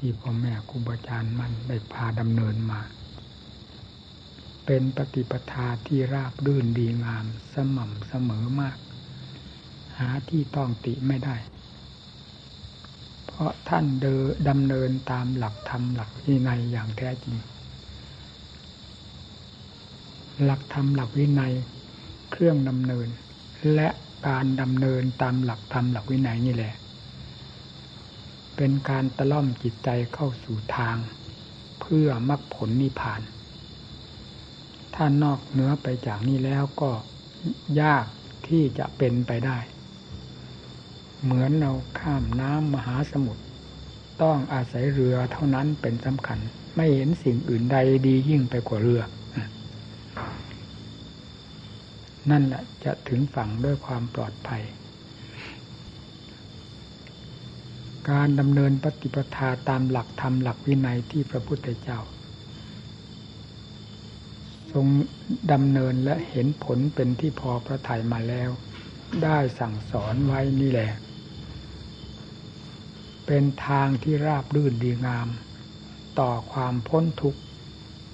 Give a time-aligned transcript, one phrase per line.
[0.00, 2.80] ที่พ่อแม่ครูบาอาจารย์มันได้พาดำเนินมา
[4.66, 8.78] เป็นปฏิปทาที่ราบรื่นดีงามสม่ำเสมอมาก
[9.98, 11.36] หาที่ต้องติไม่ได้
[13.26, 14.16] เพราะท่านเดิ
[14.48, 17.36] ดำเนินตามหลักธรรมหลักวินัยอย่างแท้จริง
[20.44, 21.52] หลักธรรมหลักวินัย
[22.30, 23.08] เครื่องดำเนิน
[23.74, 23.88] และ
[24.28, 26.74] การดำเนินตามหลักธรรมหลักวินัยนี่แหละ
[28.62, 30.96] เป็นการตะล่อมจิตใจเข้าสู่ทาง
[31.80, 33.20] เพื่อมรรคผลนิพพาน
[34.94, 36.90] ถ้านอกเหนือไปจากนี้แล้วก็
[37.80, 38.04] ยาก
[38.48, 39.58] ที่จะเป็นไปได้
[41.22, 43.42] เหมือนเราข้ามน้ำมหาสมุทร
[44.22, 46.38] ต้องอาศัยเรือเท่านั้นเป็นสำคัญ
[46.76, 49.02] ไม่เห็นสิ่งอื่นใดดียิ่งไปกว่าเรือ
[52.30, 54.62] นั่นแหละจะถึงฝั่งด้วยความปลอดภัย
[58.08, 61.98] การดำเนินปฏิปทาตามหลักธรรมหลักวินัยที่พระพุทธเจ้า
[64.72, 64.86] ทรง
[65.52, 68.50] ดำเนินและเห็นผลเป็นที่พอพระทัยมาแล้ว
[69.22, 70.92] ได้สั่งสอนไว้นี่แหละ
[73.26, 75.28] เป็นทางที่ราบรื่นดีงาม
[76.20, 77.40] ต่อความพ้นทุกข์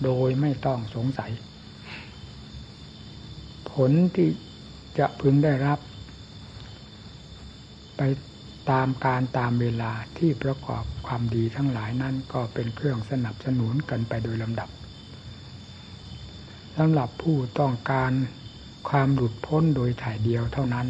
[0.04, 1.32] โดยไม่ต้องสงสัย
[3.70, 4.28] ผลที่
[4.98, 5.78] จะพึงได้รับ
[7.96, 8.00] ไป
[8.70, 14.68] ตามการตามเวลาที่ประกอบความดีทั้งหลายนั้นก็เป็นเครื่องสนับสนุนกันไปโดยลำดับ
[16.76, 18.12] สำหรับผู้ต้องการ
[18.88, 20.86] ความหลุดพ้นโดยถ่ายเดียวเท่านั้น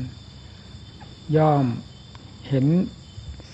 [1.37, 1.65] ย่อม
[2.49, 2.67] เห็น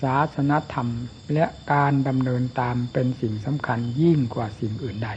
[0.00, 0.88] ศาสนธรรม
[1.34, 5.10] และการดำเนินตามเป็นสิ่งสำคัญยิ่งกว่าสิ่งอื่นใด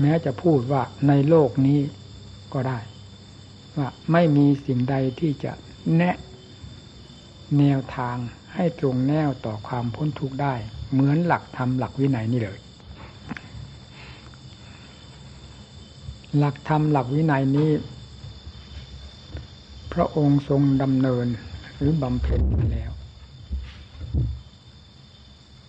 [0.00, 1.80] แม้จะพูดว่าในโลกนี้
[2.52, 2.78] ก็ได้
[3.76, 5.52] ว่าไม่มีสิ่งใดที่จะ
[5.96, 6.16] แนะ
[7.58, 8.16] แนวทาง
[8.54, 10.54] ให้ตรงแนวต่อความพ้นทุกข์ได้
[10.92, 12.58] เหมือนหลักธรรมหลักวินัยนี่เลย
[16.38, 17.70] หลักธรรมหลักวินัยนี้
[19.92, 21.26] พระองค์ทรงดำเนิน
[21.76, 22.92] หรือบำเพ็ญมาแล้ว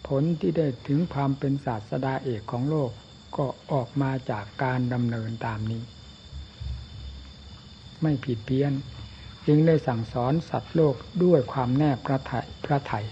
[0.08, 2.92] ผลที่ได้ถึงความเป็นศาสดาเอกของโลก
[3.38, 5.82] ก็ออกมาจากการดำเนินตามนี้
[8.02, 8.74] ไม่ผิดเพี้ยน
[9.48, 13.06] จึงได้สั่งสอนสัตว์โลกด้วยความแน่พระไทยพระไทย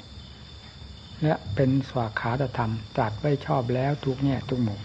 [1.23, 4.81] และเป็นสวาขาตธรรมตรัสไว้ชอบแล้วทุกแง่ทุกมุม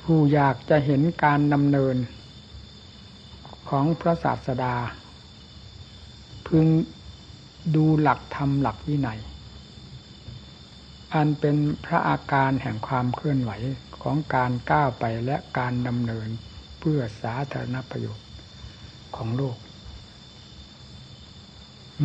[0.00, 1.96] ผู้อยากจะเห็นการดำเนิน
[3.68, 4.74] ของพระศาสดา
[6.46, 6.66] พึง
[7.76, 9.20] ดูหลักธรรมหลักวินัย
[11.14, 13.52] อันเป็นพระอาการแห่งความเคลื่อนไหว
[14.02, 16.28] ของการก้าวไปและการดำเนิน
[16.80, 18.28] เพื่อสาธารณประโยชน์
[19.16, 19.56] ของโลก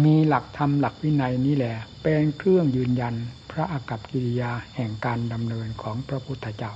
[0.03, 3.15] มีหลักธรรมหลักวินัยนี้แหละเป็นเครื่องยืนยัน
[3.51, 6.73] พระอากัปกิริยาแห่งการดำเนินของพระพุทธเจ้า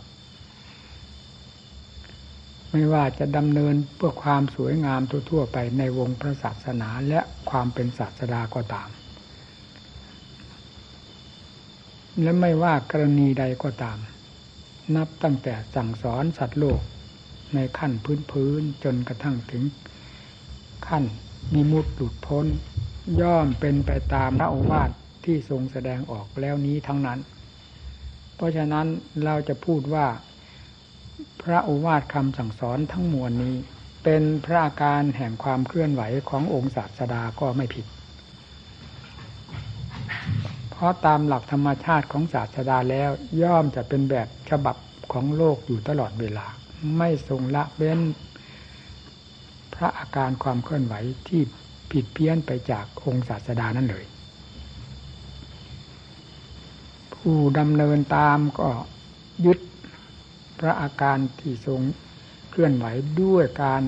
[2.70, 8.90] ไม่ว่าจะดำเนินเพื่อความสวยงามทั่วๆไปในวงพระศาสนาและความเป็นศาสดาก็ตาม
[12.22, 13.98] และไม่ว่ากรณีใดก็ตาม
[14.96, 16.82] นับตั้งแต่สั่งสอนสัตว์โลก
[17.54, 19.64] ในขั้นพื้นพื้นจนกระทั่งถึง
[20.88, 21.04] ขั้น
[21.54, 22.46] มีมุดหลุดพ้น
[23.22, 24.90] ย่อมเป็นไปตามพระโอวาท
[25.26, 27.20] ที่ทรงแสดงออกแล้วนี้ทั้งนั้น
[28.36, 28.88] เพราะฉะนั้น
[29.26, 30.08] เราจะพูดว่า
[31.44, 33.56] พระโอวาทคำสั่งสอนทั้งมวลนี้
[34.04, 37.86] เป็นพระอาการแห่งความเคลื่อนไหวขององค์ศาสดาก็ไม่ผิด
[40.82, 43.10] ราะตามหลักธรรมชาติของศาสดาแล้ว
[43.42, 44.76] ย่อมจะเป็นแบบฉบับ
[45.14, 46.48] ของโลกอยู่ตลอดเวลา
[46.98, 48.00] ไม่ทรงละเว้น
[49.76, 50.94] พระอาการความเคลื่อนไหว
[51.28, 51.42] ที่
[51.92, 54.06] ผิดเพี้ยนไปจากองค์ศาสดานั่นเลย
[57.14, 58.70] ผู้ดำเนินตามก็
[59.46, 59.60] ยึด
[60.60, 61.82] พระอาการที่ทรง
[62.50, 62.86] เคลื่อนไหว
[63.22, 63.84] ด้วยการ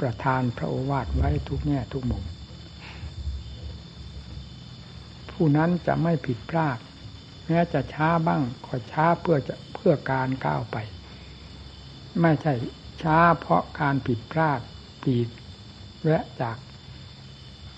[0.00, 2.24] ประทานพระโอวาทไว้ทุกแง่ทุกมุม
[5.44, 6.78] ผู้นั้นจะไม่ผิดพลาด
[7.46, 10.76] แม้จะช้าบ้างก็ช้าเพื่อจะเพื่อการก้าวไป
[12.20, 12.54] ไม่ใช่
[13.02, 14.60] ช้าเพราะการผิดพลาด
[15.04, 15.28] ผิด
[16.02, 16.56] แวะจาก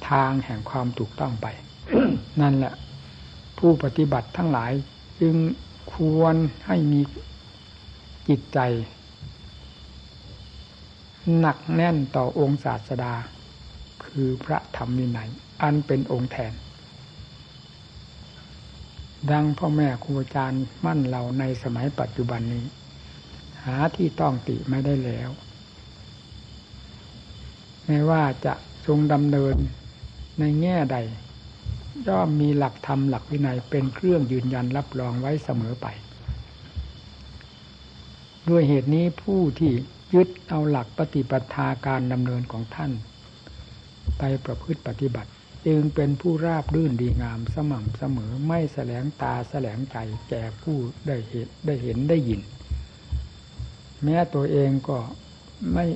[0.08, 1.46] ทางแห่งความถูกต้องไป
[2.40, 2.74] นั่นแหละ
[3.58, 4.72] ผู้ปฏิบัติทั้งหลาย
[5.20, 5.36] จึง
[5.94, 6.34] ควร
[6.66, 7.00] ให้มี
[8.28, 8.58] จิตใจ
[11.38, 13.14] หนักแน่นต่อองค์ศาสดา
[14.04, 15.30] คือพระธรรมนินัย
[15.62, 16.54] อันเป็นองค์แทน
[19.30, 22.64] ดังพ่อแม่ครูอาจารย์มั่นเราในสมัยปัจจุบันนี้
[23.64, 25.30] หาที่ต้องติไม่ได้แล้ว
[27.86, 28.54] ไม่ว่าจะ
[28.86, 29.56] ทรงดำเนิน
[30.38, 30.96] ในแง่ใด
[32.06, 35.86] ย่อมมีหลักธรรมหลักวินัยเป็นเครื่องยืนยันรับรองไว้เสมอไป
[38.48, 39.72] ด้วยเหตุนี้ผู้ที่
[40.14, 42.92] ยึดเอาหลักปฏิปทาการดำเนินของท่าน
[44.18, 45.30] ไปประพฤติปฏิบัติ
[45.66, 49.96] จึงเป็นผู้ราบรื่นดีงามสม่ำเสมอไม่แสลงตาแสลงใจ
[50.28, 50.76] แก่ผู้
[51.06, 52.40] ได้เห็นได้เห็นได้ยิน
[54.04, 54.98] แม้ตัวเองก็
[55.74, 55.86] ไม่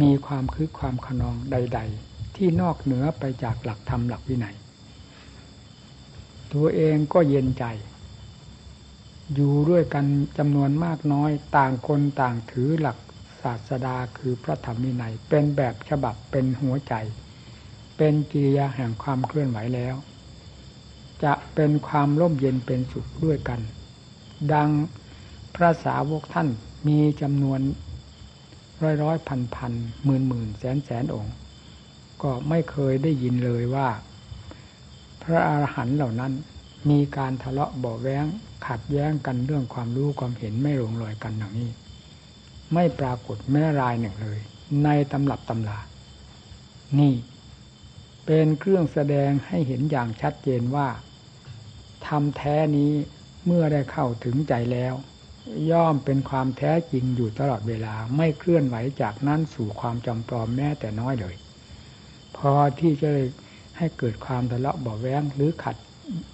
[0.00, 4.56] มีความคึกความขนองใด ๆ ที่นอกเหนือไปจากหลักธรรมหลักวินัย
[6.52, 7.64] ตัวเองก็เย็นใจ
[9.34, 10.06] อยู่ด้วยกัน
[10.38, 12.98] จำนวนมากน้อยต่างคนต่างถือหลัก
[13.42, 16.94] ศาสดาคือพระธรรมวินัยเป็นแบบฉบับเป็นหัวใจ
[17.98, 19.94] เป็นกิริยาแห่งความเคลื่อนไหวแล้ว
[21.24, 23.60] จะเป็นความร่มเย็นเป็นสุขด้วยกัน
[24.52, 24.70] ดัง
[25.54, 26.48] พระสาวกท่าน
[26.88, 27.60] มีจำนวน
[28.82, 29.72] ร้อยร้อยพันพัน
[30.04, 31.34] หมื่นหมื่นแสนแสนองค์
[32.22, 33.88] ก็ไม่เคยได้ยินเลยว่า
[35.22, 36.32] พระอาหารหันต์เหล่านั้น
[36.90, 38.26] มีการทะเลาะเบาแว้ง
[38.66, 41.70] ขัดแย้งกันเรื่องความรู้ความเห็นไม่ลงรอยกันอย่างนี้
[42.74, 44.38] ไม่ปรากฏแม้รายหนึ่งเลย
[44.84, 45.78] ในตำรับตำลา
[46.98, 47.12] นี่
[48.30, 50.88] เป็นเครื่องแสดงให้เห็นอย่างชัดเจนว่า
[52.06, 52.92] ทำแท้นี้
[53.46, 54.94] เมื่อได้เข้าถึงใจแล้ว
[55.70, 61.34] ย่อมเป็นความแท้จริงอยู่ตลอดเวลาไม่เคลื่อนไหวจากนั้นสู่ความจำปลอมแม้แต่น้อยเลย
[62.36, 63.10] พอที่จะ
[63.76, 65.76] ให้เกิดความทะเลาะเบาแว้งหรือขัด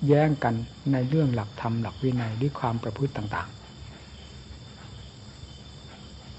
[0.06, 0.54] แย้งกัน
[0.92, 3.64] ในเรื่องหลักธรรมหลักวินัยหรือความประพฤติต่างๆ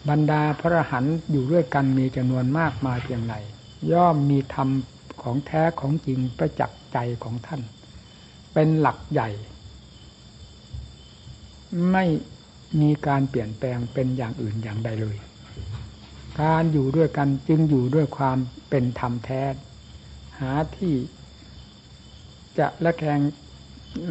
[0.09, 3.35] บรรดาพระหันอยู่ด้วยกันมีจำนวนมากมาเพียงไร
[3.91, 4.69] ย่อมมีธรรม
[5.25, 7.61] ของแท้ของจริงประจักษ์ใจของท่าน
[8.53, 9.29] เป็นหลักใหญ่
[11.91, 12.05] ไม่
[12.81, 15.17] มีการเปลี่ยนแปลงเป็นอย่างอื่นอย่างใดเลย
[16.41, 18.37] การอยู่ด้วยกันจึงอยู่ด้วยความ
[18.69, 19.43] เป็นธรรมแท้
[20.39, 20.93] หาที่
[22.57, 23.19] จะละแคง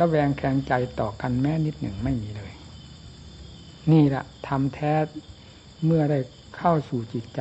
[0.01, 2.53] ละแวงแข่งใจต่อกันแม้นิดหนึ่งไม่มีเลย
[3.93, 4.95] นี่แหละธรรมแท้
[5.85, 6.19] เมื่อได้
[6.57, 7.41] เข้าสู่จิตใจ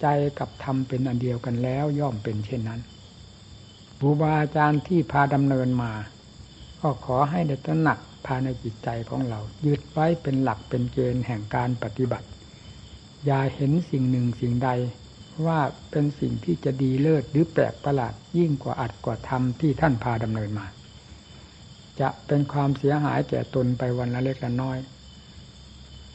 [0.00, 0.06] ใจ
[0.38, 2.80] กับธรรมเป็นอันเดียวกันแล้วย่อมเป็นเช่นนั้น
[4.00, 5.92] บูบาอาจารย์ที่พาดำเนินมา
[6.80, 12.28] ก็ขอให้ได้ตระหนักภายในจิตใจของเรา ยึดไว้เป็นหลักเป็นเกณฑ์แห่งการปฏิบัติ
[13.26, 14.70] อย่าเห็นสิ่งหนึ่งสิ่งใด
[15.46, 15.60] ว่า
[15.90, 20.66] เป็นสิ่งที่จะดีเลิศหรือแปลกประหลาดยิ่งกว่าอัดกว่าทำที่ท่านพาดำเนินมา
[22.00, 24.78] จะเป็นความเสียหายแก่ตนไปวันละเล็กละน้อย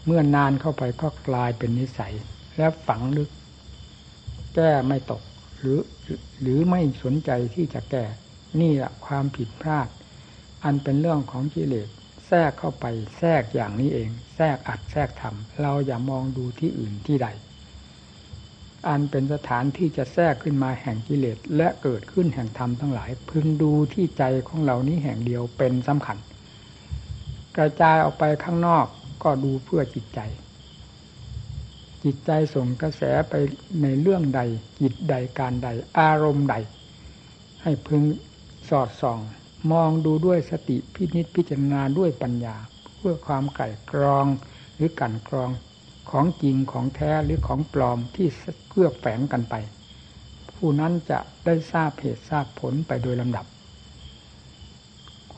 [0.05, 2.13] เมื่อนานเข้าไปก็กลายเป็นนิสัย
[2.57, 3.29] และฝังลึก
[4.55, 5.21] แก้ไม่ตก
[5.59, 5.79] หรือ
[6.41, 8.05] หรือไม่สนใจที่จะแก้
[8.61, 9.87] นี่แหละความผิดพลาด
[10.63, 11.89] อันเป็นเรื่องของกิเลส
[12.27, 12.85] แทรกเข้าไป
[13.17, 17.27] แทรกอย่างนี้เอง แทรกอัดแทรกทำเราอย่ามองดูที่อื่นที่ใด
[18.87, 26.17] อันเป็นสถานที่จะแทรกขึ้นมาแห่งกิเลสและเกิดขึ้นแห่งธรรมทั้งหลาย พึงดูที่ใจของเรานี้แห่งเดียวเป็นสำคัญ
[27.57, 28.85] กระจายออกไปข้างนอก
[29.23, 30.19] ก็ดูเพื่อจิตใจ
[32.03, 33.33] จิตใจส่งกระแสไป
[33.81, 34.41] ในเรื่องใด
[34.81, 35.69] จิตใดการใด
[35.99, 36.55] อารมณ์ใด
[37.61, 38.03] ให้พึง
[38.69, 39.19] สอดส่อง
[39.71, 42.55] มองดูด้วยสติพินิจพิจารณาด้วยปัญญา
[42.97, 44.25] เพื่อความไก่กรอง
[44.75, 45.49] หรือกันกรอง
[46.09, 48.27] ของจริงของแท้หรือของปลอมที่
[48.69, 49.55] เกื้อแฝงกันไป
[50.55, 53.45] ผู้นั้นจะได้ทราบเหตุทราบผลไปโดยลำดับ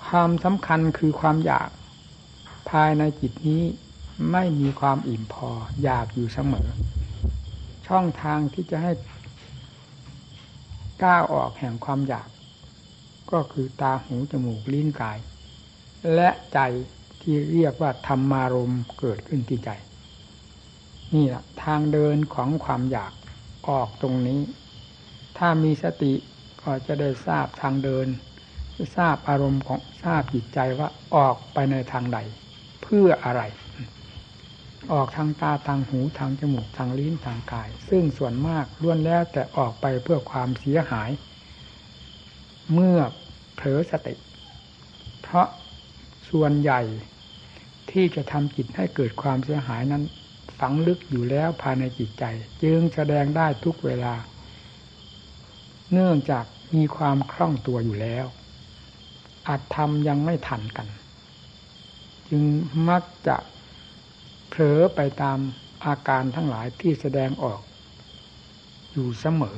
[0.05, 1.69] ความสำคัญคือความอยาก
[2.69, 3.61] ภายในจิตนี้
[4.31, 5.49] ไม่มีความอิ่มพอ
[5.83, 6.67] อยากอยู่เสมอ
[7.87, 8.91] ช่องทางที่จะให้
[11.03, 12.29] ก้าวออกแห่งความอยาก
[13.31, 15.17] ก็คือตาหูจมูกลิ้นกาย
[16.15, 16.59] และใจ
[17.21, 19.69] ที่เรียกว่าธรรมารมเกิดขึ้นที่ใจ
[21.15, 23.13] นี่แหละทางเดินของความอยาก
[23.69, 24.39] ออกตรงนี้
[25.37, 26.13] ถ้ามีสติ
[26.61, 28.07] ก็จะได้ทราบทางเดิน
[28.97, 32.19] ทราบอารมณ์ของทราบจิตใจว่าออกไปในทางใด
[32.81, 33.41] เพื่ออะไร
[34.91, 41.09] ออกทางตาทางหูทางจมูกทางลิ้นทางกาย ซึ่งส่วนมากล้วนแล้วแต่ออกไปเพื่อความเสียหาย
[42.73, 42.97] เมื่อ
[43.55, 44.15] เผลอสติ
[45.21, 45.47] เพราะ
[46.29, 46.81] ส่วนใหญ่
[47.91, 50.03] ที่จะทำจิตให้เกิดความเสียหายนั้น
[50.59, 52.23] ฝังลึกอยู่แล้วภายในจิตใจ
[52.63, 54.13] จึงแสดงได้ทุกเวลา
[55.93, 56.45] เนื่องจาก
[56.75, 58.25] มีความคล่องตัวอยู่แล้ว
[59.47, 60.87] อาจทำยังไม่ทันกัน
[62.29, 62.43] จึง
[62.89, 63.35] มักจะ
[64.53, 65.39] เผลอไปตาม
[65.85, 67.61] อาการทั้งหลายที่แสดงออก
[68.91, 69.57] อยู่เสมอ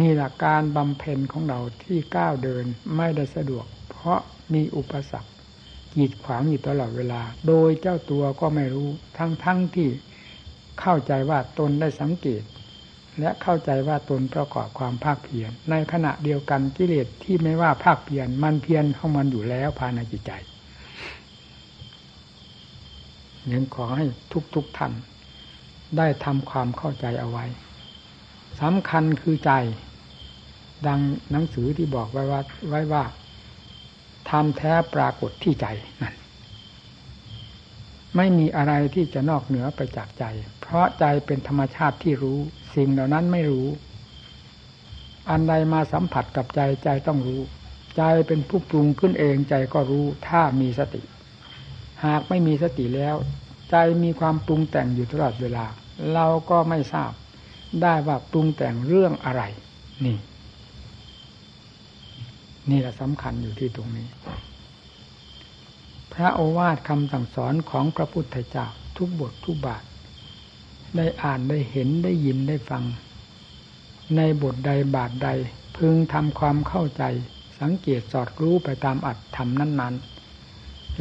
[0.00, 2.64] นี่แหละการบำเพ็ญของเราที่ก้าวเดิน
[2.96, 4.20] ไม่ได้สะดวก เพราะ
[4.54, 5.30] มีอุปสรรค
[5.94, 9.88] กีดขวางอยู่ตลอดเวลา โดยเจ้าตัวก็ไม่รู้ทั้งๆทที่
[10.80, 12.42] เข้าใจว่าตนได้สังเกต
[13.20, 20.32] และเข้าใจว่าตนประกอบความภาคเพียรในขณะเดียวกันกิเลสที่ไม่ว่าภาคเพียรมันเพียรของมันอยู่แล้วภายในจิตใจ
[23.52, 24.06] ยังขอให้
[24.54, 24.92] ทุกๆทท่าน
[25.96, 27.44] ได้ทำความเข้าใจเอาไว้
[28.60, 29.52] สำคัญคือใจ
[30.86, 33.04] ดังหนังสือที่บอกไว้ว่าไว้ว่า
[34.30, 35.66] ทำแท้ปรากฏที่ใจ
[36.02, 36.14] นั่น
[38.16, 40.24] ไม่มีอะไรที่จะนอกเหนือไปจากใจ
[40.60, 42.38] เพราะใจเป็นธรรมชาติที่รู้
[42.74, 43.68] สิ่งเหล่านั้นไม่รู้
[45.30, 47.40] อันใดมาสัมผัสกับใจใจต้องรู้
[47.96, 51.02] ใจเป็นผู้ปรุงขึ้นเองใจก็รู้ถ้ามีสติ
[52.04, 53.16] หากไม่มีสติแล้ว
[53.70, 55.66] ใจมีความปรุงแต่งอยู่ตลอดเวลา
[56.14, 57.12] เราก็ไม่ทราบ
[57.82, 59.42] ได้ว่าปรุงแต่งเรื่องอะไร
[60.04, 60.18] นี่
[62.70, 64.08] นี่แหละสำคัญอยู่ที่ตรงนี้
[66.12, 68.66] พระโอวาทคำสั่งสอนของพระพุทธเจ้า
[68.96, 69.84] ทุกบททุกบาท
[70.96, 72.84] ได้อ่านได้เห็นได้ยินได้ฟัง
[74.16, 75.28] ในบทใดบาทใด
[75.76, 77.02] พึงทำความเข้าใจ
[77.60, 80.21] สังเกตสอดรู้ไปตามอัดทำนั้น ๆ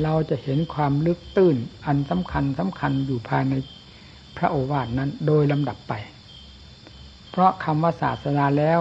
[0.04, 1.56] เราจะเห็นความลึกตื้น
[1.86, 3.54] อันสำคัญสำคัญอยู่ภายใน
[4.38, 5.94] พระโอวาทนั้นโดยลำดับไป
[7.30, 8.80] เพราะคำว่าศาสนาแล้ว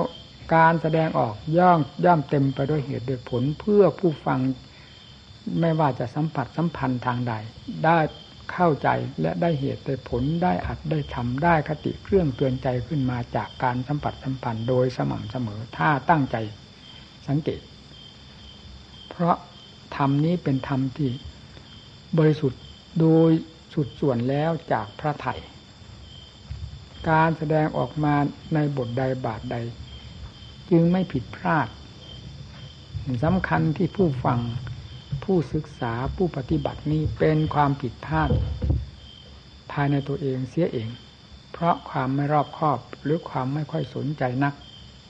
[0.54, 4.38] การแสดงออกย่อมย่อมเต็มไปด้วยเหตุด้วยผลเพื่อผู้ฟัง
[5.60, 7.32] ไม่ว่าจะสัมผัสสัมพันธ์ทางใด
[7.84, 7.98] ได้
[8.52, 8.88] เข้าใจ
[9.20, 16.36] และได้เหตุได้ผลได้อัดได้ทำได้คติเครื่องเตือนใจขึ้นมาจากการสัมผัสสัมพันธ์โดยสม่ำเสมอถ้าตั้งใจ
[17.28, 17.60] สังเกต
[19.10, 19.36] เพราะ
[20.00, 21.10] รรมนี้เป็นธรรมที่
[22.18, 22.62] บริสุทธิ์
[23.00, 23.30] โดย
[23.74, 25.34] สุดส่วนแล้วจากพระไถ่
[27.08, 28.14] การแสดงออกมา
[28.54, 29.56] ในบทใดบาทใด
[30.70, 31.68] จึงไม่ผิดพลาด
[33.24, 34.40] สำคัญที่ผู้ฟัง
[35.24, 38.30] ผู้ศึกษาผู้ปฏิบัตินี้เป็นความผิดพลาด
[39.72, 40.88] ภายในตัวเองเสียเอง
[41.52, 44.54] เพราะความไม่รอบคอบหรือความไม่ค่อยสนใจนัก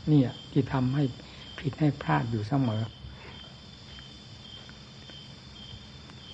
[0.09, 1.05] เนี่ยที่ทำให้
[1.59, 2.83] ผิดให้พลาดอยู่เสมอ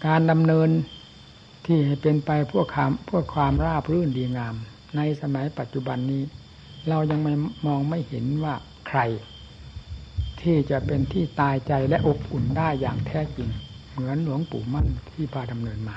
[0.07, 0.71] การดำเนิน
[1.67, 4.55] ที่เป็นไปเพื่อความเพื่อความราบรื่นดีงาม
[4.97, 6.23] ในสมัยปัจจุบันนี้
[6.89, 7.35] เรายังไม่
[7.67, 8.55] มองไม่เห็นว่า
[8.89, 9.01] ใคร
[10.41, 13.49] ที่จะเป็นที่ตายใจและอบอุ่นได้อย่างแท้จริง
[13.91, 15.97] เหมือนหลวงปู่มั่นที่พาดำเนินมา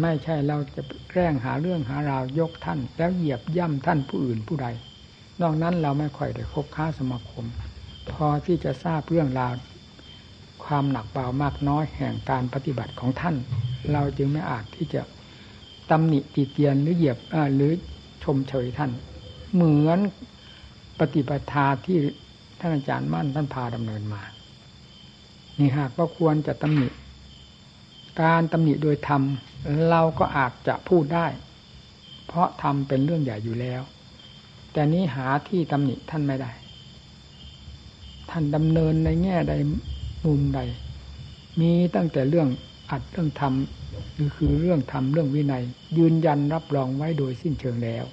[0.00, 4.66] ไม่ใช่เราจะแกล้งหาเรื่องหาราว ยกท่าน แล้วเหยียบย่ำท่านผู้อื่นผู้ใด
[5.40, 7.46] นอกนั้นเราไม่ค่อยได้คบค้าสมาคม
[8.10, 9.52] พอที่จะทราบเรื่องราว
[10.64, 13.36] ความหนักเบามากน้อยแห่งการปฏิบัติของท่าน
[13.92, 15.02] เราจึงไม่อาจที่จะ
[15.90, 17.18] ตำหนิตีเตียนหรือเหยียบ
[17.56, 17.72] หรือ
[18.24, 18.90] ชมเชยท่าน
[19.54, 19.98] เหมือน
[21.00, 21.98] ปฏิบัติทาที่
[22.60, 24.22] ท่านอาจารย์มั่นท่านพาดำเนินมา
[25.58, 26.88] นี่หากก็ควรจะตำหนิ
[28.22, 29.22] การตำหนิโดยธรรม
[29.90, 31.26] เราก็อาจจะพูดได้
[32.26, 33.82] เพราะธรรมเป็นเรื่องใหญ่อยู่แล้ว
[34.72, 36.52] แต่นี้หาที่ตำหนิท่านไม่ได้
[38.30, 39.54] ท่านดำเนินในแง่ใด
[40.24, 40.60] มุมใด
[41.60, 42.48] มีตั้งแต่เรื่อง
[42.90, 43.54] อัดเรื่องธรรม
[44.12, 45.62] หรือคือเรื่องธรรมเรื่องวินัย
[45.98, 48.04] ยืนยันรับรองไว้โดยสิ้นเชิงแล้ว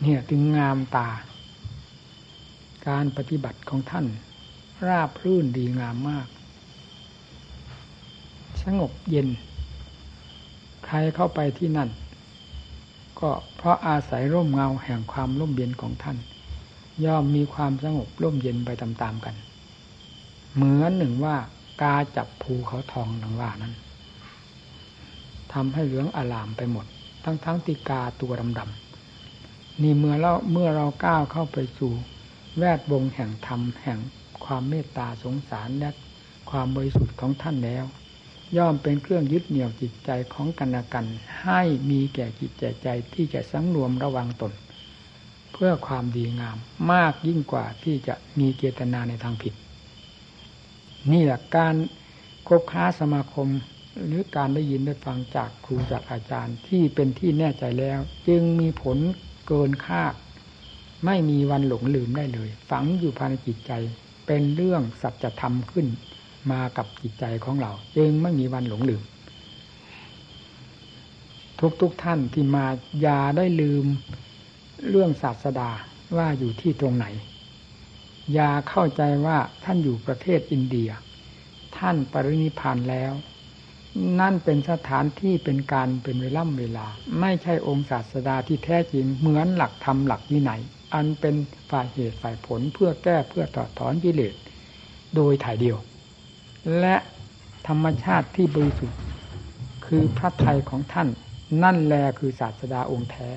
[0.00, 1.08] เนี่ยถึงงามตา
[2.88, 4.06] การปฏิบัติของท่าน
[4.86, 6.26] ราบรื่นดีงามมาก
[8.62, 9.28] สงบเย็น
[10.86, 11.88] ใครเข้าไปที่นั่น
[13.20, 16.16] ก็เพราะอาศัยร่มเงาแห่งความร่มเย็นของท่าน
[17.04, 19.34] ย่อมมีความสงบร่มเย็นไปตามๆกัน
[20.54, 21.36] เหมือนหนึ่งว่า
[21.82, 23.74] กาจับภูเขาทองดังว่านั้น
[25.52, 26.86] ทำให้เหลืองอลามไปหมด
[27.24, 31.92] ทั้งทั้งติกาตัวดำๆนี่เมื่อเราเมื่อเราก้าวเข้าไปสู่
[32.58, 33.98] แวดวงแห่งธรรมแห่ง
[34.44, 35.90] ความเมตตาสงสารและ
[36.50, 37.84] ความบริสุทธิ์ของท่านแล้ว
[38.56, 41.06] ย่อมเป็นเครื่องยึดเหนี่ยวจิตใจของกันและกัน
[41.42, 44.52] ให้มีแก่จิตใจใจที่จะสังรวมระวังตน
[45.52, 46.56] เพื่อความดีงาม
[46.92, 49.54] มากยิ่งกว่าที่จะมีเจตนาในทางผิด
[51.10, 51.74] นี่แหละการ
[52.48, 53.48] คบค้าสมาคม
[54.06, 58.98] หรือการได้ยินได้ฟังจากครูจากอาจารย์ที่เป็นที่แน่ใจแล้ว จึงมีผล
[59.46, 60.14] เกินคาด
[61.06, 63.72] ไม่มีวันหลงลืมได้เลย ฝังอยู่ภายในจิตใจ
[64.26, 65.86] เป็นเรื่องสัจธรรมขึ้น
[66.50, 69.02] มากับจิตใจของเรา จึงไม่มีวันหลงลืม
[71.80, 72.66] ทุกๆทท่านที่มา
[73.02, 73.84] อย่าได้ลืม
[74.88, 75.70] เรื่องศาสดา
[76.16, 77.06] ว่าอยู่ที่ตรงไหน
[78.34, 80.90] อย่าเข้าใจว่าท่านอยู่ประเทศอินเดีย
[81.76, 83.12] ท่านปรินิพานแล้ว
[84.20, 86.86] นั่นเป็นสถานที่เป็นการเป็นเวล่ำเวลา
[87.20, 90.62] ไม่ใช่องค์ศาสดาที่แท้จริงเหมือนหลักธรรมหลักวินัย
[90.94, 91.34] อันเป็น
[91.70, 94.34] ฝ่ายเหตุฝ่ายผลเพื่อแก้เพื่อต่อถอนกิเลส
[95.14, 95.78] โดยถ่ายเดียว
[96.80, 96.96] และ
[97.68, 98.98] ธรรมชาติที่บริสุทธิ์
[99.86, 101.08] คือพระไทยของท่าน
[101.62, 103.30] นั่นแลคือศาสดาองค์แท้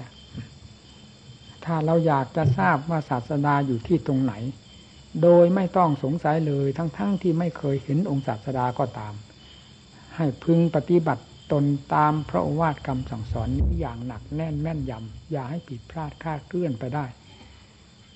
[1.65, 4.33] ถ้าเราอยากจะทราบว่าศาสดาอยู่ที่ตรงไหน
[5.21, 9.13] โดยไม่ต้องสงสัยเลยทั้งๆทที่ไม่เคยเห็นองค์ศาสดาก็ตาม
[10.15, 17.05] ให้พึงปฏิบัติตนตามพระวาทคำสั่งสอนนี้อย่างหนักแน่นแม่นยำอย่าให้ผิดพลาดคลาดเคลื่อนไปได้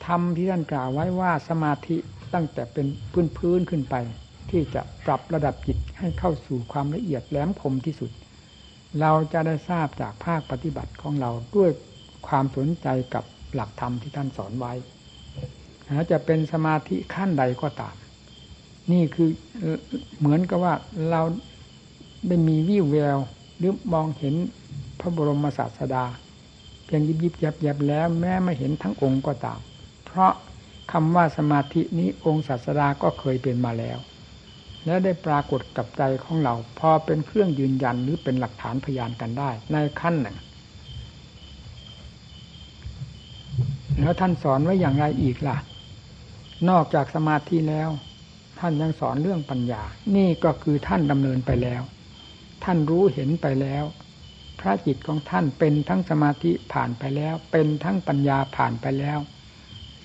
[0.06, 1.98] ทำที่ท่านกล่าวไว้ว่าสมาธิ
[2.34, 3.96] ตั้งแต่เป็นพื้นพื้นขึ้นไป
[4.50, 8.12] ที่จะปรับระดับจิตให้เข้าสู่ความละเอียดแหลมคมที่สุด
[9.00, 11.72] เราจะได้ทราบจากภาคปฏิบัติของเราด้วย
[12.28, 14.74] ความสนใจกับหลักธรรมที่ท่านสอนไว้
[16.12, 17.96] จะเป็นสมาธิขั้นใดก็ตาม
[18.92, 19.30] นี่คือ
[20.20, 20.74] เหมือนกับว่า
[21.10, 21.22] เรา
[22.28, 23.18] ได้มีวิวแวว
[23.58, 24.36] หรือมองเห็น
[25.00, 26.06] พระบรมศาสดา
[26.86, 29.60] เพียงยิบยิบยับยับแล้วแม้ไม่เห็นทั้งองค์ก็ตาม
[30.06, 30.32] เพราะ
[30.92, 33.98] คำว่าสมาธินี้องค์ศาสดาก็เคยเป็นมาแล้ว
[34.86, 40.38] และได้ปรากฏกับใจของเรา พอเป็นเครื่องยืนยันหรือเป็นหลักฐานพยานกันได้ ในขั้นหนึ่ง
[44.02, 45.58] แล้วท่านสอนไว้อย่างไรอีกล่ะ
[46.70, 47.90] นอกจากสมาธิแล้ว
[48.60, 49.84] ท่านยังสอนเรื่องปัญญา
[50.16, 51.82] นี่ก็คือท่านดำเนินไปแล้ว
[52.64, 53.84] ท่านรู้เห็นไปแล้ว
[54.60, 59.20] พระจิตของท่านเป็นทั้งสมาธิผ่านไปแล้ว เป็นทั้งปัญญาผ่านไปแล้ว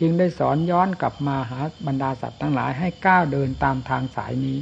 [0.01, 4.59] จึงได้สอนย้อนกลับมาหาบรรดาสัตว์ทั้งหลายให้ก้าวเดินตามทางสายนี้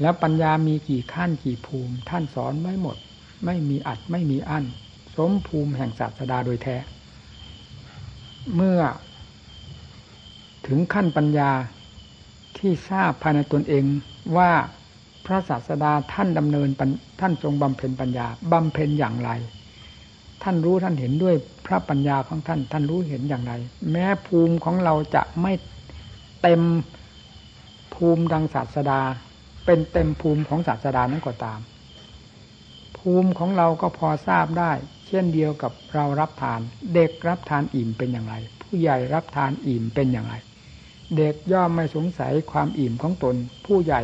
[0.00, 2.96] แล้วปัญญามีกี่ขั้นกี่ภูมิ ท่านสอนไว้หมด
[3.44, 4.64] ไม่มีอัดไม่มีอั้น
[5.16, 6.76] สมภูมิแห่งศาสดาโดยแท้
[8.56, 8.80] เมื่อ
[10.68, 11.50] ถึงขั้นปัญญา
[12.58, 13.84] ที่ทราบภายในตนเอง
[14.36, 14.50] ว่า
[15.26, 16.68] พระศาสดาท่านดำเนิน
[17.20, 19.30] ท่านทรงบำเพ็ญปัญญาบำเพ็ญอย่างไร
[20.42, 21.34] ท่านรู้ท่านเห็นด้วย
[21.66, 23.52] พระปัญญาของท่าน ท่านรู้เห็นอย่างไร
[23.90, 25.52] แม้ภูมิของเราจะไม่
[26.42, 26.62] เต็ม
[27.94, 29.00] ภูมิดังศาสดา
[29.64, 31.60] เป็นเต็มภูมิของศาสดานั้นก็ตาม
[32.98, 34.72] ภูมิของเราก็พอทราบได้
[35.06, 36.60] เช่นเดียวกับเรารับทาน
[36.94, 40.34] เด็กรับทานอิ่มเป็นอย่างไร ผู้ใหญ่รับทานอิ่มเป็นอย่างไร
[41.16, 44.02] เด็กย่อมไม่สงสัยความอิ่มของตน ผู้ใหญ่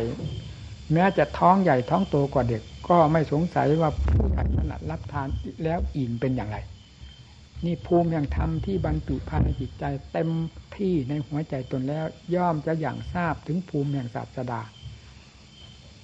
[0.93, 5.27] แม้จะท้องใหญ่ท้องโตกว่าเด็ก ก็ไม่สงสัยว่าผู้ใหญ่ขนาดรับทาน
[5.63, 6.57] แล้วอิ่มเป็นอย่างไร
[7.65, 10.29] นี่ภูมิแห่งธรรมที่บรรจุภายในจิตใจเต็ม
[10.77, 14.61] ที่ในหัวใจตนแล้ว ย่อมจะอย่างทราบถึงภูมิแห่งศาสดา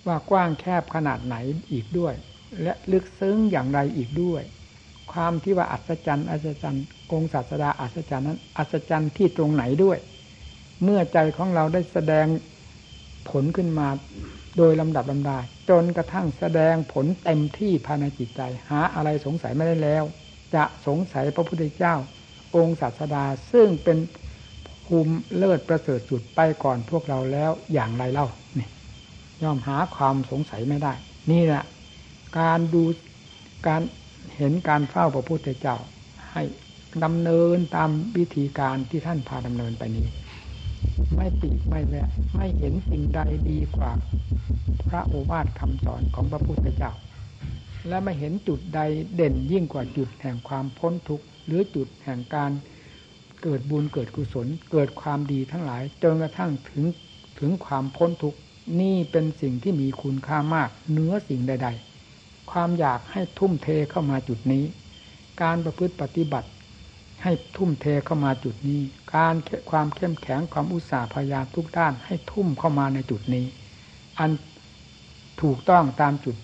[0.08, 1.36] ว่ากว้างแคบขนาดไหน
[1.72, 2.14] อีกด้วย
[2.62, 4.44] และลึกซึ้งอย่างไรอีกด้วย
[5.12, 9.98] ความที่ว่าอัศจรรย์อัศจรรย์องศาสดาอัศจรรย์นั้นอัศจรรย์ที่ตรงไหนด้วย
[10.84, 12.28] เมื่อใจของเราได้แสดง
[13.30, 13.88] ผลขึ้นมา
[14.58, 15.38] โดยลำดับลำดา
[15.70, 20.04] จนกระทั่งแสดงผลเต็มที่ภายในจิตใจ หาอะไรสงสัยไม่ได้แล้ว
[20.56, 21.96] จะสงสัยพระพุทธเจ้า
[22.56, 23.98] องค์ศาสดาซึ่งเป็น
[24.86, 28.28] ภูมิเลิศประเสริฐสุดไปก่อนพวกเราแล้วอย่างไรเล่า
[28.60, 28.68] นี่
[29.44, 30.94] ย่อมหาความสงสัยไม่ได้
[31.32, 31.64] นี่แหละ
[32.40, 32.84] การดู
[33.68, 33.82] การ
[34.36, 35.78] เห็นการเฝ้าพระพุทธเจ้า
[36.32, 36.44] ให้
[37.04, 40.06] ดำเนินตามวิธีการที่ท่านพาดำเนินไปนี้
[41.16, 43.92] ไม่ปีกไม่แวะไม่เห็นสิ่งใดดีกว่า
[44.90, 46.92] พระโอวาทคำสอนของพระพุทธเจ้า
[47.88, 48.80] และไม่เห็นจุดใด
[49.16, 52.52] เด่นยิ่งกว่าจุดแห่งความพ้นทุกข์หรือจุดแห่งการ
[53.44, 56.86] เกิดบุญเกิดกุศล เกิดความดีทั้งหลายจนกระทั่งถึง
[57.40, 58.40] ถึงความพ้นทุกข์
[58.82, 61.70] นี่เป็นสิ่งที่มีคุณค่ามากเนื้อสิ่งใด
[62.10, 64.64] ๆ ความอยากให้ทุ่มเทเข้ามาจุดนี้
[65.42, 66.50] การประพฤติปฏิบัติ
[67.24, 68.82] ให้ทุ่มเทเข้ามาจุดนี้
[69.14, 69.36] การ
[69.72, 73.46] ความเข้มแข็งความอุตสาห์พยายามทุกด้านให้ทุ่มเข้ามาในจุดนี้
[74.20, 74.32] อัน
[75.42, 76.36] ถูกต้องตามจุด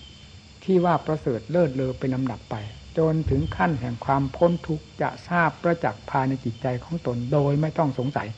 [0.64, 2.54] ที่ว่าประเสริฐเลิศเลอเป็นลำดับไป
[2.98, 8.28] จนถึงขั้นแห่งความพ้นทุกข์จะทราบประจักษ์ภายในจิตใจของตนโดยไม่ต้องสงสัย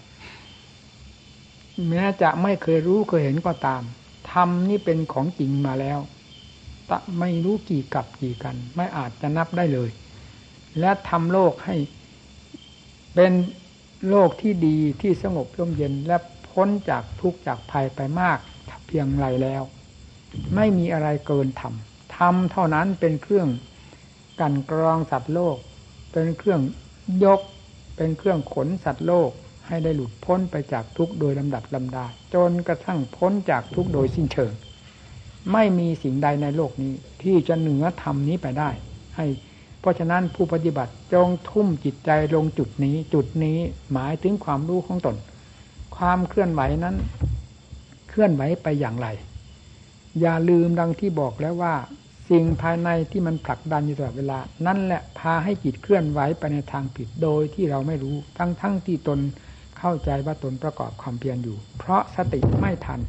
[1.89, 3.83] แม้จะไม่เคยรู้เคยเห็นก็ตาม
[4.31, 5.99] ธรรมนี่เป็นของจริงมาแล้ว
[7.21, 9.91] ไม่รู้กี่กับกี่กัน ไม่อาจจะนับได้เลย
[10.81, 11.77] และทำโลกให้
[13.15, 13.33] เป็น
[14.09, 16.17] โลกที่ดีที่สงบร่มเย็นและ
[16.51, 18.39] พ้นจากทุกข์จากภัยไปมาก
[18.87, 19.63] เพียงไรแล้ว
[20.55, 21.75] ไม่มีอะไรเกินธรรม
[22.17, 23.49] ธรรมเท่านั้นเป็นเครื่อง
[24.41, 25.57] กันกรองสัตว์โลก
[26.13, 26.61] เป็นเครื่อง
[27.25, 27.41] ยก
[27.97, 29.31] เป็นเครื่องขนสัตว์โลก
[29.67, 34.53] ให้ได้หลุดพ้นไปจากทุกข์โดยลำดับลำดา จนกระทั่งพ้นจากทุกข์โดยสิ้นเชิง
[35.53, 36.93] ไม่มีสิ่งใดในโลกนี้
[37.23, 38.71] ที่จะเหนือธรรมนี้ไปได้
[39.17, 39.27] ให้
[39.81, 43.59] เพราะฉะนั้นผู้ปฏิบัติจงทุ่มจิตใจลงจุดนี้ จุดนี้
[43.93, 45.17] หมายถึงความรู้ของตน
[45.97, 46.97] ความเคลื่อนไหวนั้น
[48.09, 49.09] เคลื่อนไหวไปอย่างไร
[50.21, 51.75] อย่าลืมดังที่บอกแล้วว่า
[52.31, 59.19] สิ่งภายในที่มันผลักดันอยู่ตลอดเวลา นั่นแหละพาให้จิตเคลื่อนไหวไปในทางผิดโดยที่เราไม่รู้ ทั้งทั้งที่ตน
[59.79, 63.01] เข้าใจว่าตนประกอบความเพียรอยู่ เพราะสติไม่ทัน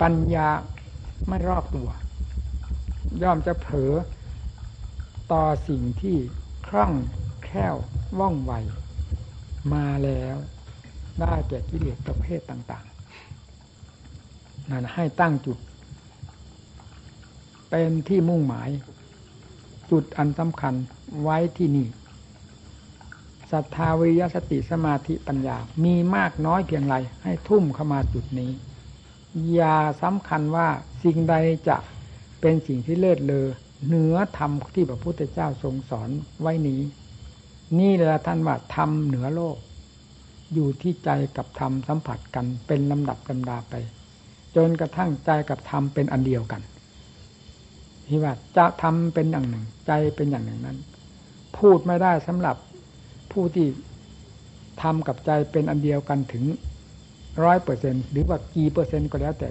[0.00, 0.48] ปัญญา
[1.28, 1.88] ไม่รอบตัว
[3.22, 3.92] ย่อมจะเผลอ
[5.32, 6.16] ต่อสิ่งที่
[6.66, 6.92] คล่อง
[7.44, 7.76] แคล่ว
[8.18, 8.52] ว่องไว
[9.72, 10.36] มาแล้ว
[11.20, 12.86] ได้แก่กิเลสประเภทต่าง
[13.78, 15.58] ๆ นั่นให้ตั้งจุด
[17.70, 18.70] เป็นที่มุ่งหมาย
[19.90, 20.74] จุดอันสำคัญ
[21.22, 21.86] ไว้ที่นี่
[23.50, 28.52] ศรัทธาวิยสติสมาธิปัญญา มีมากน้อยเพียงไรให้ทุ่มเข้ามาจุดนี้
[29.54, 30.68] อย่าสำคัญว่า
[31.02, 31.34] สิ่งใด
[31.68, 31.76] จะ
[32.40, 33.46] เป็นสิ่งที่เลิศเลอ
[33.86, 36.80] เหนือธรรมที่พระพุทธเจ้าทรงสอนไว้นี้
[37.80, 39.56] นี่แหละท่านว่าธรรมเหนือโลก
[40.54, 43.74] อยู่ที่ใจกับธรรมสัมผัสกันเป็นลำดับลำดาไป
[44.56, 46.62] จนกระทั่งใจกับธรรมเป็นอันเดียวกัน
[48.08, 50.78] ที่ว่าจะทำเป็นอย่างหนึ่ง ใจเป็นอย่างหนึ่งนั้น
[51.58, 52.56] พูดไม่ได้สำหรับ
[53.32, 53.66] ผู้ที่
[54.82, 56.44] ทำกับใจเป็นอันเดียวกันถึง
[57.44, 59.48] ร้อยเปอร์เซ็นหรือว่ากี่เปอร์เซ็นต์ก็แล้วแต่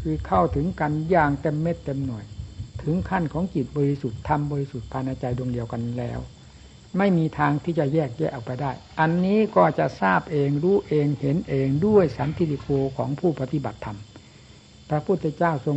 [0.00, 2.24] คือเข้าถึงกันอย่างเต็มเม็ดเต็มหน่วย
[2.82, 6.20] ถึงขั้นของจิตบริสุทธิ์ทำบริสุทธิ์ภายในใจดวงเดียวกันแล้ว
[6.98, 13.98] ไม่มีทางที่จะแยกแยกออกไปได้ อันนี้ก็จะทราบเองรู้เองเห็นเองด้วยสันติโกของผู้ปฏิบัติธรรม
[14.88, 15.76] พระพุทธเจ้าทรง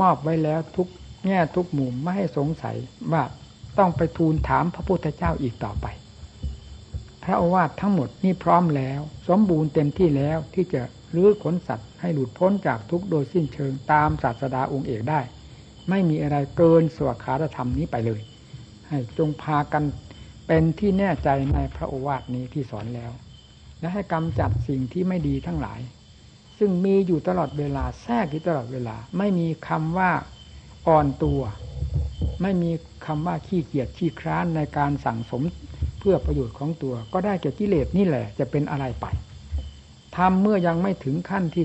[0.00, 0.88] มอบไว้แล้วทุก
[1.26, 2.76] แง่ทุกมุมไม่ให้สงสัย
[3.12, 3.24] ว่า
[3.78, 5.86] ต้องไปทูลถามพระพุทธเจ้าอีกต่อไป
[7.22, 10.82] พระอาวาสทั้งหมดนี่พร้อมแล้ว สมบูรณ์เต็มที่แล้วที่จะ
[11.14, 15.20] รื้อขนสัตว์ให้หลุดพ้นจากทุกโดยสิ้นเชิงตามศาสดาองค์เอกได้
[15.90, 18.20] ไม่มีอะไรเกินสวขาธรรมนี้ไปเลย
[18.88, 19.84] ให้จงพากัน
[20.46, 23.12] เป็นที่แน่ใจในพระโอวาทนี้ที่สอนแล้ว
[23.80, 25.80] และให้กำจัดสิ่งที่ไม่ดีทั้งหลาย
[26.58, 30.10] ซึ่งมีอยู่ตลอดเวลาแทรกอยู่ตลอดเวลา ไม่มีคำว่า
[30.88, 31.40] อ่อนตัว
[32.42, 32.70] ไม่มี
[33.06, 35.42] คำว่าขี้เกียจขี้คร้านในการสั่งสม
[35.98, 39.06] เพื่อประโยชน์ของตัว ก็ได้แก่กิเลสนี่แหละ จะเป็นอะไรไป
[40.16, 41.64] ทำเมื่อยังไม่ถึงขั้นที่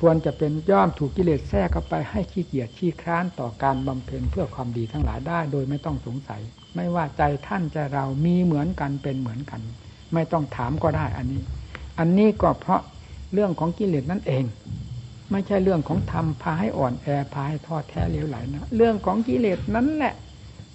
[0.00, 6.40] ควรจะเป็นย่อมถูกกิเลสแทรกเข้าไปให้ขี้เกียจขี้คร้านต่อการบำเพ็ญเพื่อความดีทั้งหลายได้ โดยไม่ต้องสงสัย
[6.76, 9.60] ไม่ว่าใจท่านใจเรามีเหมือนกันเป็นเหมือนกัน
[10.14, 11.42] ไม่ต้องถามก็ได้อันนี้
[11.98, 12.82] อันนี้ก็เพราะ
[13.32, 14.44] เรื่องของกิเลสนั่นเอง
[15.30, 20.14] ไม่ใช่เรื่องของธรรมพาให้อ่อนแอพาให้ทอดแท้เลี้ยวไหลนะเรื่องของกิเลสนั้นแหละ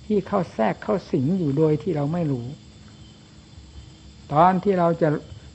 [0.05, 2.45] ที่เข้าแทรกเข้าสิงอยู่โดยที่เราไม่รู้
[4.33, 5.09] ตอนที่เราจะ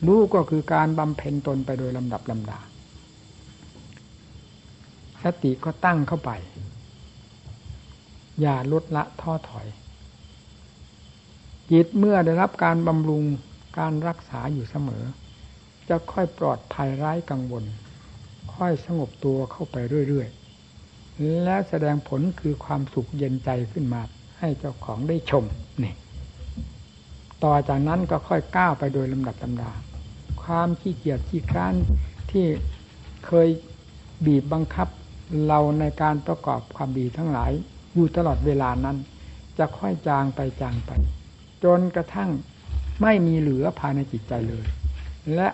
[0.06, 2.58] รู้ก็คือการบำเพ็ญตนไปโดยลำดับลำดา
[5.26, 6.30] สติก็ตั้งเข้าไป
[8.40, 9.66] อย่าลดละท้อถอย
[11.70, 13.24] จิตเมื่อได้รับการบำรุง
[13.78, 15.04] การรักษาอยู่เสมอ
[15.88, 17.64] จะค่อยปลอดภัยไร้กังวล
[18.54, 19.76] ค่อยสงบตัวเข้าไป
[20.08, 24.02] เรื่อยๆ และแสดงผลคือความสุขเย็นใจขึ้นมา
[24.38, 25.44] ให้เจ้าของได้ชม
[25.82, 25.94] นี่
[27.44, 29.72] ต่อจากนั้นก็ค่อยก้าวไปโดยลำดับลำดา
[30.42, 31.74] ความขี้เกียจขี้คร้าน
[32.30, 32.46] ที่
[33.26, 33.48] เคย
[34.26, 34.88] บีบบังคับ
[35.46, 37.52] เราในการประกอบความดีทั้งหลาย
[37.94, 38.96] อยู่ตลอดเวลานั้น
[39.58, 40.90] จะค่อยจางไปจางไป
[41.64, 42.30] จนกระทั่ง
[43.02, 44.66] ไม่มีเหลือภายในจิตใจเลย
[45.34, 45.48] และ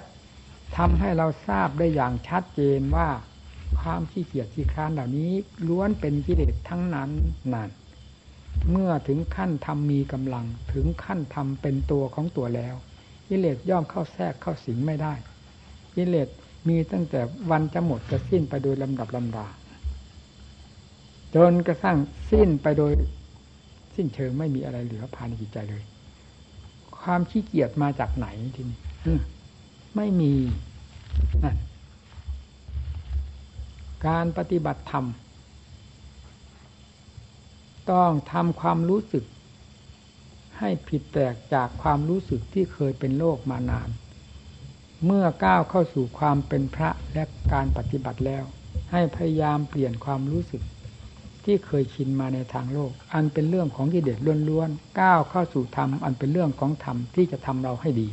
[0.76, 3.08] ทำให้เราทราบได้อย่างชัดเจนว่า
[3.80, 5.32] ความขี้เกียจขี้คร้านเหล่านี้
[5.68, 7.10] ล้วนเป็นกิเลสทั้งนั้น
[7.54, 7.70] นั่น
[8.70, 12.74] เมื่อถึงขั้นทำมีกำลังถึงขั้นทำเป็นตัวของตัวแล้ว
[13.28, 15.14] กิเลสย่อมเข้าแทรกเข้าสิงไม่ได้
[15.96, 16.28] กิเลส
[16.68, 19.46] มีตั้งแต่วันจะหมดจะสิ้นไปโดยลำดับลำดา
[21.34, 21.98] จนกระทั่ง
[22.30, 22.92] สิ้นไปโดย
[23.94, 25.84] สิ้นเชิงไม่มีอะไรเหลือภายในจิตใจเลย
[26.98, 28.78] ความขี้เกียจมาจากไหนทีนี้
[29.96, 30.32] ไม่มี
[34.06, 35.06] การปฏิบัติธรรม
[37.92, 39.24] ต้องทำความรู้สึก
[40.58, 43.88] ให้ผิดแปลกจากความรู้สึกที่เคยเป็นโลกมานาน
[45.06, 48.44] เมื่อก้าวเข้าสู่ความเป็นพระและการปฏิบัติแล้ว
[48.92, 50.62] ให้พยายามเปลี่ยนความรู้สึก
[51.44, 58.08] ที่เคยชินมาในทางโลก อันเป็นเรื่องของกิเลสล้วนๆก้าวเข้าสู่ธรรมอันเป็นเรื่องของธรรมที่จะทำเราให้ดี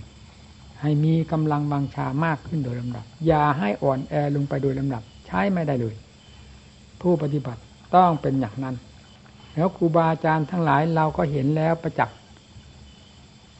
[0.81, 5.95] ให้มีกำลังบังชามากขึ้นโดยลำดับ อย่าให้อ่อนแอลงไปโดยลำดับ ใช้ไม่ได้เลย
[7.01, 7.61] ผู้ปฏิบัติ
[7.95, 8.75] ต้องเป็นอย่างนั้น
[9.55, 12.17] แล้วครูบาอาจารย์ทั้งหลายเราก็เห็นแล้วประจักษ์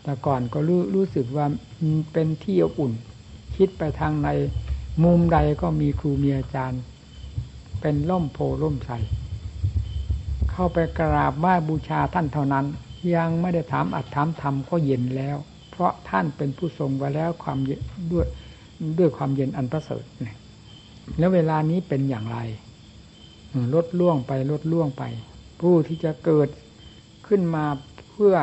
[0.04, 1.46] แต่ก่อนก็รู้รู้สึกว่า
[2.14, 2.94] เป็นที่อบอุ่น
[3.56, 4.30] คิดไปทางใน
[5.04, 6.82] มุมใดก็มีครูมีอาจารย์
[7.82, 8.92] เป็นล่มโพล่มใส
[10.62, 12.66] เข้าไปกราบไหว้บูชาท่านเท่านั้น
[13.16, 15.38] ยังไม่ได้ถามอัดถามธรรมก็เย็นแล้ว
[15.72, 18.28] เพราะท่านเป็นผู้ทรงไว้แล้วความด้วย
[18.98, 20.04] ด้วยความเย็นอันประเสริฐ
[21.18, 22.40] แล้วเวลานี้เป็นอย่างไร
[23.74, 25.04] ลดล่วงไปลดล่วงไป
[25.62, 26.50] ผู้ที่จะเกิด
[27.28, 27.66] ขึ้นมา
[28.10, 28.36] เพื่อ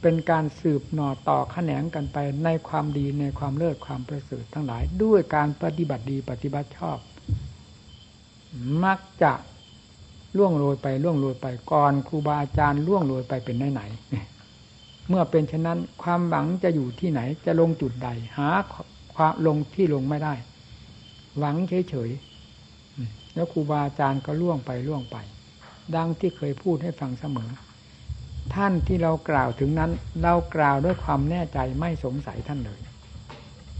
[0.00, 6.98] เป็นการสืบหน่อต่อขแขนงกันไปในความดีในความเลิศความประเสริฐทั้งหลาย ด้วยการปฏิบัติดีปฏิบัติชอบ
[8.84, 9.32] มักจะ
[10.36, 13.82] ล่วงโรยไปล่วงโรยไปก่อนครูบาอาจารย์ล่วงโรยไปเป็นไหนไหน
[15.08, 18.50] เมื่อเป็นเช่นนั้น ความหวังจะอยู่ที่ไหน จะลงจุดใด หา
[19.14, 20.34] ความลงที่ลงไม่ได้
[21.38, 25.16] หวังเฉยๆแล้วครูบาอาจารย์ก็ล่วงไปล่วงไป
[25.96, 27.50] ดังที่เคยพูดให้ฟังเสมอ
[28.54, 29.90] ท่านที่เรากล่าวถึงนั้น
[30.22, 32.80] เรากล่าวด้วยความแน่ใจไม่สงสัยท่านเลย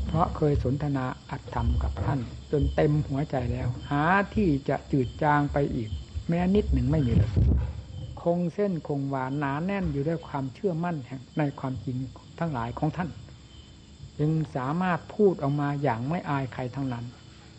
[0.06, 5.90] เพราะเคยสนทนาอัดธรรมกับท่าน จนเต็มหัวใจแล้ว หาที่จะจืดจางไปอีก
[6.32, 7.30] แม้นิดหนึ่งไม่มีเลย
[8.22, 10.96] คงเส้นคงวาหนาแน่นอยู่ด้วยความเชื่อมั่น
[11.38, 11.96] ในความจริง
[12.38, 13.10] ทั้งหลายของท่าน
[14.18, 17.04] จึงสามารถพูดออกมาอย่างไม่อายใครทั้งนั้น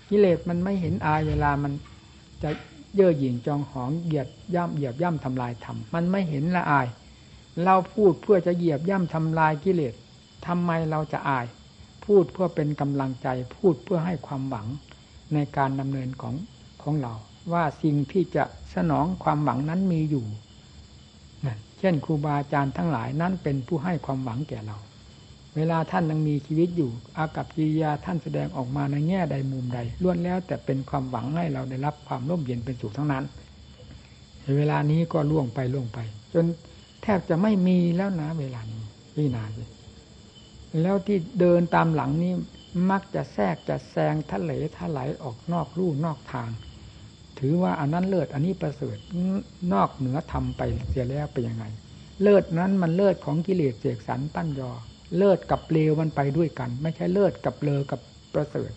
[0.10, 1.74] กิเลสมันไม่เห็นอายเวลามัน
[2.44, 2.50] จะ
[2.96, 6.88] เย่อหยิ่งจองหองเหยียดย่ำเหยียบย่ำทำลายธรรมมันไม่เห็นละอาย
[7.64, 9.94] เราพูดเพื่อจะเหยียบย่ำทำลายกิเลส
[10.48, 11.46] ทำไมเราจะอาย
[12.06, 14.68] พูดเพื่อเป็นกำลังใจ พูดเพื่อให้ความหวัง
[15.34, 16.36] ในการดำเนินของ
[16.84, 17.14] ของเรา
[17.52, 18.44] ว่าสิ่งที่จะ
[18.76, 20.26] สนองความหวังนั้นมีอยู่
[21.80, 24.78] เช่นครูบาอาจารย์ทั้งหลายนั้นเป็นผู้ให้ความหวังแก่เรา
[25.56, 33.24] เวลาท่านยังมีชีวิตอยู่ อากับกิริยาท่านแสดงออกมาในแง่ใดมุมใดล้วนแล้ว แต่เป็นความหวังให้เราได้รับความร่มเย็นเป็นสุขทั้งนั้น
[34.58, 36.00] เวลานี้ก็ล่วงไปล่วงไป
[36.34, 36.46] จน
[37.04, 38.84] แทบจะไม่มีแล้วนะ เวลานี้
[39.16, 39.64] พี่นาสิ
[40.82, 42.34] แล้วที่เดินตามหลังนี้
[42.90, 46.50] มักจะแทรกจะแซงทะเลทะไหลออกนอกรูนอกทาง
[47.40, 48.98] ถือว่าอันนั้นเลิศอันนี้ประเสริฐ
[49.74, 51.66] นอกเหนือทำไปเสียแล้วเป็นยังไง
[52.22, 54.72] เลิศนั้นมันเลิศของกิเลสเสกสรรตั้นยอ
[55.18, 58.00] เลิศกับเลวมันไปด้วยกัน ไม่ใช่เลิศกับเลอกับ
[58.34, 58.72] ประเสริฐ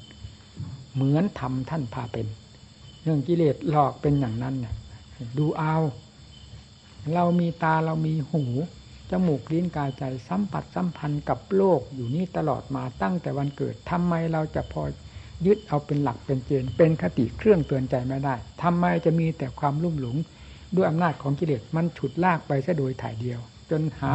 [0.95, 2.27] เหมือนทำท่านพาเป็น
[3.03, 4.75] เรื่องกิเลสหลอกเป็นอย่างนั้นเนี่ย
[5.39, 5.77] ดูเอา
[7.15, 8.45] เรามีตาเรามีหู
[9.11, 14.83] จมูกลิ้นกายใจสัมผัสสัมพันธ์กับโลกอยู่นี่ตลอดมาตั้งแต่วันเกิดทำไมเราจะพอ
[15.47, 20.17] ยึดเอาเป็นหลักเป็นเกณฑ์เป็นคติเครื่องเตือนใจไม่ได้ทำไมจะมีแต่ความลุ่มหลง
[20.77, 24.13] ด้วยอำนาจของกิเลสมันฉุดลากไปซะโดยถ่ายเดียว จนหา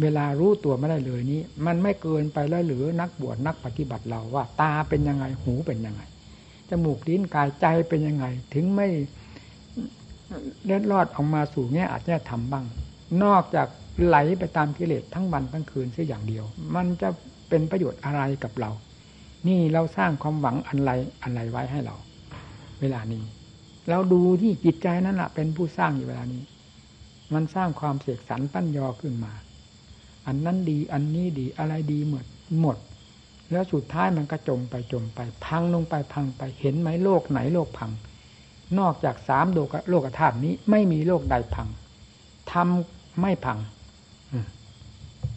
[0.00, 6.02] เวลารู้ตัวไม่ได้เลยนี้ มันไม่เกินไปแล้วหรือนักบวชนักปฏิบัติเราว่า ตาเป็นยังไงหูเป็นยังไง
[6.68, 8.88] จมูกลิ้นกายใจเป็นยังไง ถึงไม่
[10.64, 12.64] เล็ดลอดออกมาสู่แง่อาจจะทำบ้าง
[13.24, 13.68] นอกจาก
[14.04, 17.08] ไหลไปตามกิเลสทั้งวันทั้งคืนเสียอย่างเดียว มันจะ
[17.48, 18.70] เป็นประโยชน์อะไรกับเรา
[19.48, 20.90] นี่เราสร้างความหวังอันไร
[21.22, 21.96] อันไรไว้ให้เรา
[22.80, 23.22] เวลานี้
[23.88, 26.42] เราดูที่จิตใจนั่นแหละเป็นผู้สร้างอยู่เวลานี้
[27.34, 29.32] มันสร้างความเสกสรรปั้นยอขึ้นมา
[30.26, 32.24] อันนั้นดีอันนี้ดีอะไรดีหมด
[32.60, 32.76] หมด
[33.50, 37.90] แล้วสุดท้ายมันก็จมไปจมไป พังลงไปพังไปเห็นไหมโลกไหนโลกพัง
[38.78, 41.68] นอกจากสามโลกโลกธาตุนี้ไม่มีโลกใดพัง
[42.52, 43.58] ทำไม่พัง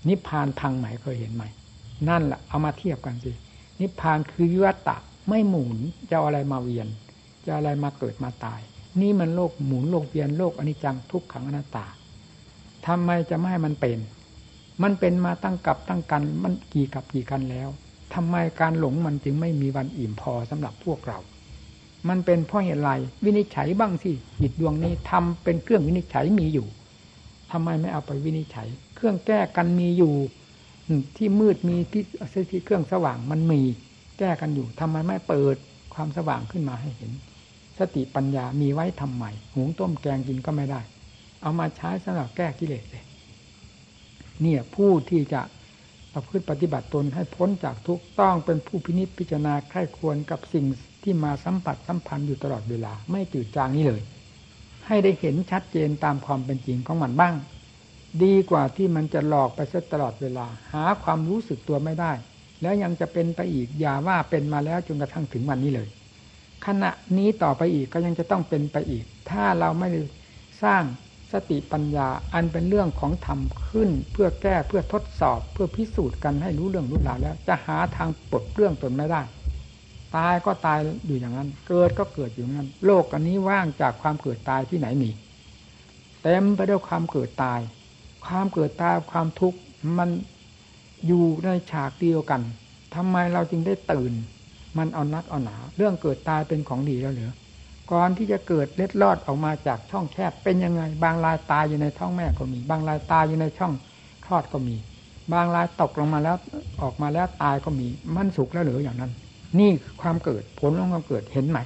[0.07, 1.43] นิพพานพังไหมเคยเห็นไหม
[2.09, 3.31] นั่นแหละเอามาเทียบกันสิ
[3.79, 4.97] นิพพานคือวิวัตตะ
[5.29, 5.77] ไม่หมุน
[6.11, 6.87] จะอะไรมาเวียน
[7.45, 8.61] จะอะไรมาเกิดมาตาย
[9.01, 11.85] นี่มันโลกหมุนโลกเวียนโลกอนิจจังทุกขังอนัตตา
[12.87, 13.99] ทำไมจะไม่ให้มันเป็น
[14.83, 17.69] มันเป็นมาตั้งกับตั้งกันมันกี่กับกี่กันแล้ว
[18.13, 21.19] ทำไมการหลงมันจึงไม่มีวันอิ่มพอสำหรับพวกเรา
[22.09, 22.89] มันเป็นเพราะเหตุไร
[23.23, 24.11] วินิจฉัยบ้างสิ
[24.41, 26.67] จิตดวงนี้ทำเป็นเครื่องวินิจฉัยมีอยู่
[27.51, 30.13] ทำไมไม่เอาไปวินิจฉัย เครื่องแก้กันมีอยู่
[31.17, 32.03] ที่มืดมีที่
[32.51, 33.61] ที่เครื่องสว่างมันมี
[34.19, 35.55] แก้กันอยู่ทำไมไม่เปิด
[35.93, 37.11] ความสว่างขึ้นมาให้เห็น
[37.79, 40.81] สติปัญญามีไว้ทำใหม่หุงต้มแกงกินก็ไม่ได้
[41.41, 43.05] เอามาใช้สำหรับแก้กิเลสเลย
[44.41, 45.41] เนี่ยผู้ที่จะ
[46.13, 50.65] ประพฤติปฏิบัติตนให้พ้นจากทุกต้องเป็นผู้พินิจพิจารณาใคร่ควรกับสิ่ง
[51.03, 54.01] ที่มาสัมผัสสัมพันธ์อยู่ตลอดเวลา ไม่จืดจางนี้เลย
[54.87, 57.33] ให้ได้เห็นชัดเจนตามความเป็นจริงของมันบ้าง
[58.23, 62.11] ดีกว่าที่มันจะหลอกไปซะตลอดเวลา หาความรู้สึกตัวไม่ได้
[62.61, 65.87] แล้วยังจะเป็นไปอีกอย่าว่าเป็นมาแล้วจนกระทั่งถึงวันนี้เลย
[66.65, 70.01] ขณะนี้ต่อไปอีกก็ยังจะต้องเป็นไปอีก ถ้าเราไม่ได้
[70.63, 70.83] สร้าง
[71.31, 79.21] สติปัญญาอันเป็นเรื่องของธรรมขึ้น เพื่อแก้เพื่อทดสอบ เพื่อพิสูจน์กันให้รู้เรื่องรู้ราวแล้ว จะหาทางปลดเรื่องตนไม่ได้
[80.15, 85.09] ตายก็ตายอยู่อย่างนั้น เกิดก็เกิดอยู่อย่างนั้น โลกอันนี้ว่างจากความเกิดตายที่ไหนมี
[86.23, 87.59] เต็มไปด้วยความเกิดตาย
[88.27, 89.57] ความเกิดตายความทุกข์
[89.97, 90.09] มัน
[91.07, 92.41] อยู่ในฉากเดียวกัน
[92.95, 94.13] ทำไมเราจึงได้ตื่น
[94.77, 97.31] มันเอานักเอาหนา เรื่องเกิดตายเป็นของดีแล้วเหรือ
[97.91, 103.73] ก่อนที่จะเกิดเล็ดลอดออกมาจากช่องแคบเป็นยังไง บางรายตายอยู่ในท้องแม่ก็มี บางรายตายอยู่ในช่อง
[104.25, 104.75] คลอดก็มี
[105.33, 106.35] บางรายตกลงมาแล้ว
[106.81, 109.11] ออกมาแล้วตายก็มีมันสุขแล้วเหรืออย่างนั้น
[109.59, 109.69] นี่
[110.01, 111.59] ความเกิดผลของความเกิดเห็นไหม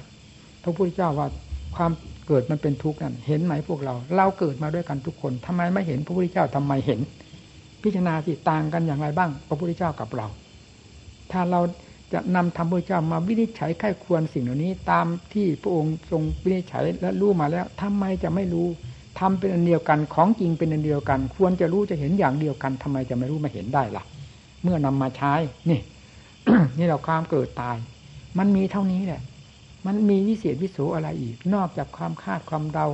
[0.62, 1.28] พระพุทธเจ้าว่า
[1.76, 1.90] ความ
[2.32, 7.00] กิดมันเป็นทุกข์นั่นเห็นไหมพวกเรา เราเกิดมาด้วยกันทุกคนทำไมไม่เห็นพระพุทธเจ้าทำไมเห็น
[7.82, 10.26] พิจารณาสิต่างกันอย่างไรบ้าง พระพุทธเจ้ากับเรา
[11.30, 11.60] ถ้าเรา
[12.12, 18.66] จะนำธรรมพระเจ้ามาวินิจฉัยไข้ควรสิ่งเหล่านี้ ตามที่พระองค์ทรงวินิจฉัยและรู้มาแล้วทำไมจะไม่รู้
[19.20, 24.04] ทำเป็นอันเดียวกันของจริงเป็นอันเดียวกัน ควรจะรู้จะเห็นอย่างเดียวกันทำไมจะไม่รู้มาเห็นได้ล่ะ
[24.62, 25.34] เมื่อนำมาใช้
[25.70, 25.80] นี่
[26.78, 27.76] นี่เราความเกิดตาย
[28.38, 29.22] มันมีเท่านี้แหละ
[29.86, 32.86] มันมีวิเศษวิโสอะไรอีก นอกจากความคาดความเดา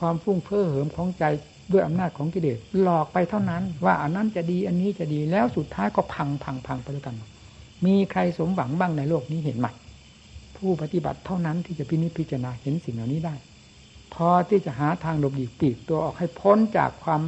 [0.00, 1.24] ความฟุ้งเฟ้อเหิมของใจ
[1.72, 7.14] ด้วยอำนาจของกิเลสหลอกไปเท่านั้น ว่าอันนั้นจะดีอันนี้จะดีแล้วสุดท้ายก็พังพังพังไปด้วยกัน
[7.86, 9.66] มีใครสมหวังบ้างในโลกนี้เห็นไหม
[10.56, 13.34] ผู้ปฏิบัติเท่านั้นที่จะพินิจพิจารณาเห็นสิ่งเหล่านี้ได้
[14.14, 17.20] พอที่จะหาทางหลบหลีกปีกตัวออกให้พ้นจากความ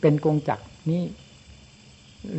[0.00, 0.58] เป็นกงจัก
[0.90, 1.02] นี้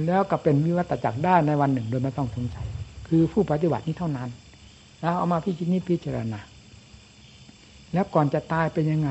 [0.06, 2.68] แล้วก็เป็นวิวัตจักรได้ในวันหนึ่งโดยไม่ต้องสงสัย
[3.08, 4.30] คือผู้ปฏิบัตินี้เท่านั้น
[5.00, 6.40] แล้วเอามาพิจิตรพิจารณา
[7.94, 9.10] แล้วก่อนจะตายเป็นยังไง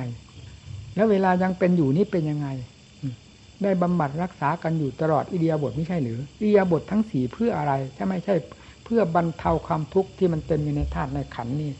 [0.94, 2.48] แล้วเวลายังเป็นอยู่นี่เป็นยังไง
[3.62, 8.34] ได้บำบัดรักษากันอยู่ตลอดอิเดียบทไม่ใช่หรืออิเดียบททั้งสี่เพื่ออะไรถ้าไม่ใช่
[8.84, 11.70] เพื่อบรรเทาความทุกข์ที่มันเต็มอยู่ในธาตุในขันนี้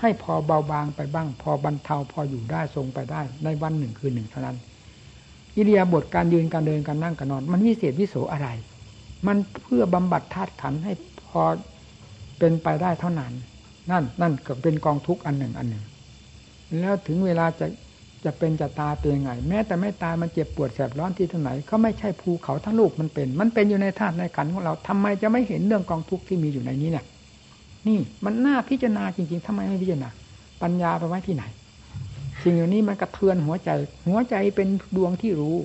[0.00, 4.56] ให้พอเบาบางไปบ้าง พอบรรเทาพออยู่ได้ทรงไปได้ในวันหนึ่งคืนหนึ่งเท่านั้น
[5.56, 8.48] อิเดียบทการยืนการเดินการนั่งการนอน มันวิเศษวิโสอะไร
[9.26, 10.92] มันเพื่อบำบัดธาตุขันให้
[11.28, 11.42] พอ
[12.38, 13.32] เป็นไปได้เท่านั้น
[13.90, 15.84] นั่นนั่นก็เป็นกองทุกข์อันหนึ่งอันหนึ่ง
[16.80, 17.66] แล้วถึงเวลาจะ
[18.24, 27.04] จะเป็นจะตายเป็นยังไง แม้แต่ไม่ตายมันเจ็บปวดแสบร้อนที่เท่ไหนก็ไม่ใช่ภูเขาทั้งลูกมันเป็น มันเป็นอยู่ในธาตุในขันของเราทำไมจะไม่เห็นเรื่องกองทุกข์ที่มีอยู่ในนี้เนี่ย
[27.86, 30.10] นี่มันน่าพิจารณาจริงๆทำไมไม่พิจารณา
[30.62, 31.44] ปัญญาไปไว้ที่ไหน
[32.42, 33.70] สิ่งเหล่านี้มันกระเทือนหัวใจ
[34.08, 35.56] หัวใจเป็นดวงที่รู้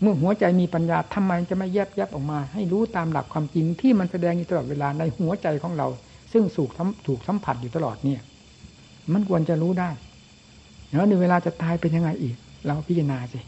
[0.00, 5.88] เมื่อหัวใจมีปัญญาทำไมจะไม่แยบแยบออกมา ให้รู้ตามหลักความจริงที่มันแสดงอยู่ตลอดเวลาในหัวใจของเรา
[6.32, 6.70] ซึ่งสูก
[7.06, 8.20] ถูกสัมผัสอยู่ตลอดเนี่ย
[9.12, 9.90] มันควรจะรู้ได้
[10.90, 13.40] แล้วในเวลาจะตายเป็นยังไงอีก เราพิจารณาสิ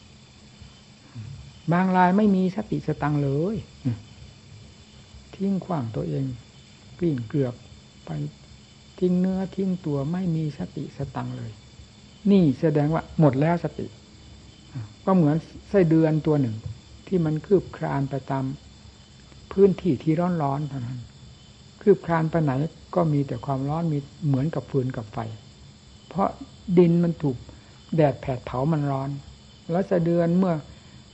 [1.72, 3.56] บางรายไม่มีสติสตังเลย
[5.34, 6.24] ทิ้งขว้างตัวเอง
[6.98, 7.54] กลิ่งเกลือบ
[8.04, 8.10] ไป
[8.98, 11.52] ทิ้งเนื้อทิ้งตัวไม่มีสติสตังเลย
[12.30, 13.86] นี่แสดงว่าหมดแล้วสติ
[15.04, 15.36] ก็เหมือน
[15.68, 16.56] ไส้เดือนตัวหนึ่ง
[17.06, 18.44] ที่มันคืบคลานไปตาม
[19.52, 20.98] พื้นที่ที่ร้อนร้อนเท่านั้น
[21.86, 22.52] คืบคลานไปไหน
[22.94, 25.18] ก็มีแต่ความร้อนมีเหมือนกับฟืนกับไฟ
[26.08, 26.28] เพราะ
[26.78, 27.36] ดินมันถูก
[27.96, 29.10] แดดแผดเผามันร้อน
[29.70, 30.54] แล้วจะเดือนเมื่อ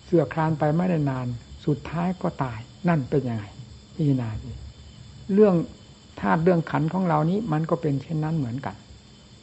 [0.05, 1.27] เสื่อคลานไปไม่ได้นาน
[1.67, 3.45] สุดท้ายก็ตายนั่นเป็นยังไง
[3.95, 4.53] พิจารณาดิ
[5.35, 5.55] เรื่อง
[6.21, 8.77] ธาตุเรื่องขันของเรานี้มันก็เป็นเช่นนั้นเหมือนกัน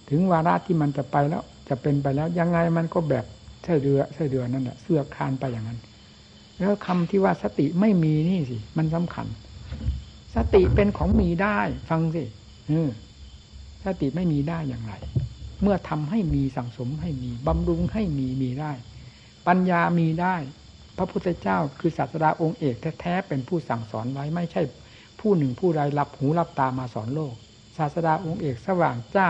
[0.09, 3.25] ถึงวาระที่มันจะไปแล้วจะเป็นไปแล้วยังไงมันก็แบบ
[3.63, 5.79] ใช่เรือใช่เรือนั่นแหละเสื่อคลานไปอย่างนั้น
[6.59, 9.27] แล้วคำที่ว่าสติไม่มีนี่สิมันสำคัญ
[10.37, 12.23] สติเป็นของมีได้ ฟังสิ
[13.85, 14.93] สติไม่มีได้อย่างไร
[15.61, 18.71] เมื่อทำให้มีสั่งสมให้มีบำรุงให้มีมีได้
[19.47, 20.35] ปัญญามีได้
[20.97, 24.61] พระพุทธเจ้าคือศาสดาองค์เอกแท้ๆเป็นผู้สั่งสอนไว้ไม่ใช่
[25.19, 27.33] ผู้หนึ่งผู้ใดรับหูรับตามาสอนโลก
[27.77, 29.29] ศาสดาองค์เอกสว่างจ้า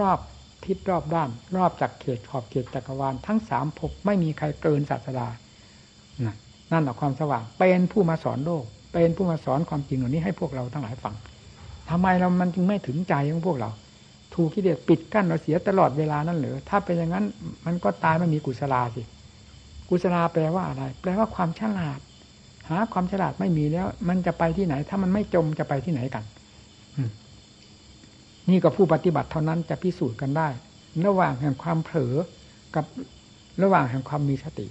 [0.00, 0.18] รอบ
[0.64, 5.28] ทิศรอบด้าน รอบจากเขตขอบเขตจักรวาลทั้งสามภพไม่มีใครเกินศาสดา
[6.72, 8.64] นั่นแหละความสว่างเป็นผู้มาสอนโลก
[8.96, 11.14] เป็นผู้มาสอนความจริงเหล่านี้ให้พวกเราทั้งหลายฟัง
[11.90, 13.70] ทำไมเรามันจึงไม่ถึงใจของพวกเรา
[14.34, 17.24] ถูกกิเลสปิดกั้นเราเสียตลอดเวลานั้นหรือถ้าเป็นอย่างนั้น
[17.66, 19.02] มันก็ตายไม่มีกุศลาสิ
[19.88, 22.00] กุศลาแปลว่าอะไร แปลว่าความฉลาด
[22.68, 26.24] หาความฉลาดไม่มีแล้ว มันจะไปที่ไหน ถ้ามันไม่จมจะไปที่ไหนกัน
[28.50, 30.48] นี่ก็ผู้ปฏิบัติเท่านั้นจะพิสูจน์กันได้
[31.06, 32.14] ระหว่างแห่งความเผลอ
[32.74, 32.84] กับ
[33.62, 34.66] ระหว่างแห่งความมีสติ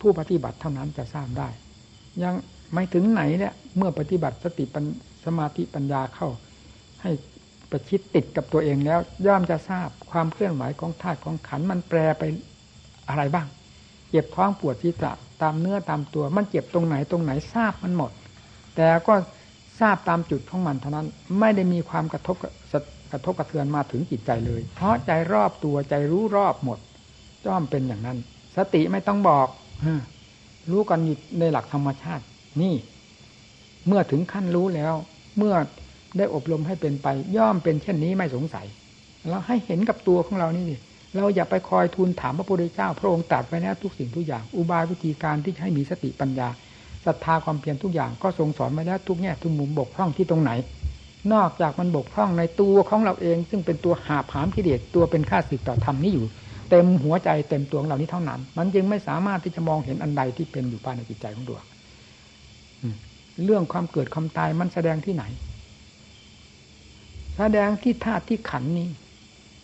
[0.00, 1.48] ผู้ปฏิบัติเท่านั้นจะทราบได้
[2.22, 2.34] ยัง
[2.72, 4.64] ไม่ถึงไหนเนี่ยเมื่อปฏิบัติสติ
[5.24, 6.28] สมาธิปัญญาเข้า
[7.02, 7.10] ให้
[7.70, 12.22] ประชิดติดกับตัวเองแล้ว ย่อมจะทราบความเคลื่อนไหวของธาตุของขันมันแปรไป
[13.08, 13.46] อะไรบ้าง
[14.10, 18.12] เจ็บท้องปวดที่จะตามเนื้อตามตัว มันเจ็บตรงไหนตรงไหนทราบมันหมด
[18.76, 19.14] แต่ก็
[19.80, 21.06] ทราบตามจุดของมันเท่านั้น
[21.40, 22.36] ไม่ได้มีความกระทบ
[23.12, 26.78] กระทบกระเทือนมาถึงจิตใจเลย เพราะใจรอบตัวใจรู้รอบหมด
[27.46, 28.18] ย่อมเป็นอย่างนั้น
[28.56, 29.48] สติไม่ต้องบอก
[30.70, 32.24] รู้กันอยู่ในหลักธรรมชาติ
[32.62, 32.74] นี่
[33.86, 34.94] เมื่อถึงขั้นรู้แล้ว
[35.38, 35.54] เมื่อ
[36.18, 38.66] ได้อบรมให้เป็นไป ย่อมเป็นเช่นนี้ไม่สงสัย
[39.28, 40.64] เราให้เห็นกับตัวของเรานี่
[41.16, 46.48] เราอย่าไปคอยทูลถามพระพุทธเจ้า พระองค์ตรัสไว้แล้วทุกสิ่งทุกอย่าง อุบายวิธีการที่ให้มีสติปัญญา
[47.06, 50.50] ศรัทธาความเพียรทุกอย่างก็ทรงสอนมาแล้วทุกแง่ทุกมุมบกพร่องที่ตรงไหน
[51.32, 56.26] นอกจากมันบกพร่องในตัวของเราเอง ซึ่งเป็นตัวหาผามกิเลสตัวเป็นข้าศึกต่อธรรมนี้อยู่
[56.70, 61.58] เต็มหัวใจเต็มตัวของเรานี้เท่านั้น มันจึงไม่สามารถที่จะมองเห็นอันใดที่เป็นอยู่ภายในจิตใจของตัว
[63.44, 65.24] เรื่องความเกิดความตายมันแสดงที่ไหน
[67.36, 68.88] แสดงที่ธาตุที่ขันนี้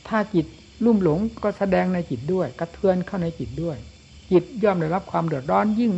[0.08, 0.46] ถ้าจิต
[0.84, 3.76] ลุ่มหลงก็แสดงในจิตด้วย กระเทือนเข้าในจิตด้วย
[4.32, 5.92] จิตย่อมได้รับความเดือดร้อนยิ่ง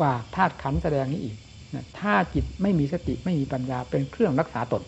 [0.00, 1.36] กว่าธาตุขันแสดงนี้อีก
[1.98, 4.82] ถ้าจิตไม่มีสติไม่มีปัญญาเป็นเครื่องรักษาตน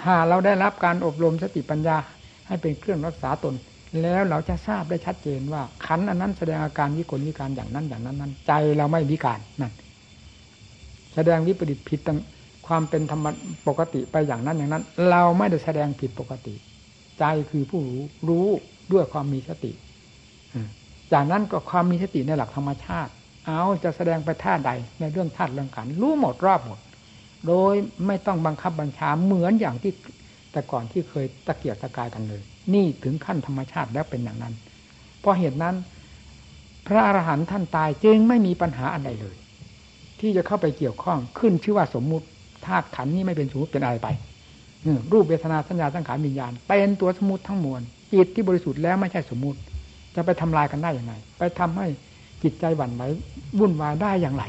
[0.00, 1.96] ถ้าเราได้รับการอบรมสติปัญญา
[2.46, 3.54] ให้เป็นเครื่องรักษาตน
[4.02, 9.72] แล้วเราจะทราบได้ชัดเจนว่าขันอันนั้นแสดงอาการวิกลวิการอย่างนั้นอย่างนั้นนั้นใจเราไม่วิการนั่น
[11.16, 12.18] แสดงวิปริตผิดตั้ง
[12.66, 13.26] ความเป็นธรรม
[13.68, 16.54] ปกติไปอย่างนั้นอย่างนั้น เราไม่ได้แสดงผิดปกติ
[17.18, 18.46] ใจคือผู้รู้รู้
[18.92, 19.72] ด้วยความมีสติ
[21.12, 23.12] จากนั้นก็ความมีสติในหลักธรรมชาติ
[23.46, 26.78] เอาจะแสดงไปท่าใดในเรื่องธาตุเรื่องขันรู้หมดรอบหมด
[27.46, 27.74] โดย
[28.06, 29.92] ไม่ต้องบังคับบัญชาเหมือนอย่างที่
[30.52, 32.42] แต่ก่อนที่เคยตะเกียกตะกายกันเลย
[32.74, 34.54] นี่ถึงขั้นธรรมชาติแล้วเป็นอย่างนั้น
[35.20, 35.76] เพราะเหตุนั้น
[36.86, 39.36] พระอรหันต์ท่านตายจึงไม่มีปัญหาอันใดเลย
[40.20, 42.26] ที่จะเข้าไปเกี่ยวข้องขึ้นชื่อว่าสมมุติ
[42.66, 44.08] ธาตุขันนี้ไม่เป็นสมมติเป็นอะไรไป
[45.12, 47.80] รูปเวทนาสัญญาสังขารวิญญาณเป็นตัวสมมติทั้งมวล
[48.12, 49.58] จิตที่บริสุทธิ์แล้วไม่ใช่สมมุติ
[50.14, 51.86] จะไปทำลายกันได้อย่างไรไปทำให้
[52.42, 53.02] จิตใจหวั่นไหว
[53.58, 54.44] วุ่นวายได้อย่างไร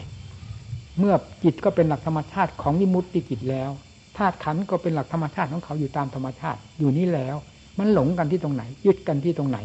[1.00, 1.14] เมื่อ
[1.44, 3.72] จิตก็เป็นหลักธรรมชาติของวิมุตติจิตแล้ว
[4.18, 7.36] ธาตุขันก็เป็นหลักธรรมชาติของเขาอยู่ตามธรรมชาติอยู่นี้แล้ว
[7.80, 9.58] มันหลงกันที่ตรงไหน ยึดกันที่ตรงไหน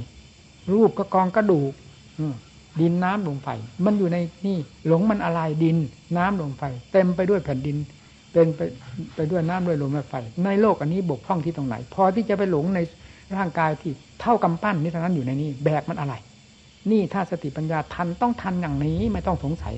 [0.72, 1.72] รูปก็กองกระดูก
[2.80, 3.48] ดินน้ำลมไฟ
[3.84, 5.76] มันอยู่ในนี่หลงมันอะไรดิน
[6.16, 6.62] น้ำลมไฟ
[6.92, 7.76] เต็มไปด้วยแผ่นดิน
[8.32, 8.60] เป็นไป
[9.14, 10.14] ไปด้วยน้ำด้วยลมและไฟ
[10.44, 12.78] ในโลกอันนี้บกพร่องที่ตรงไหน พอที่จะไปหลงใน
[13.36, 16.14] ร่างกายที่เท่ากำปั้นนี่เท่านั้นอยู่ในนี้แบกมันอะไร
[16.90, 19.74] นี่ถ้าสติปัญญาทันต้องทันอย่างนี้ไม่ต้องสงสัย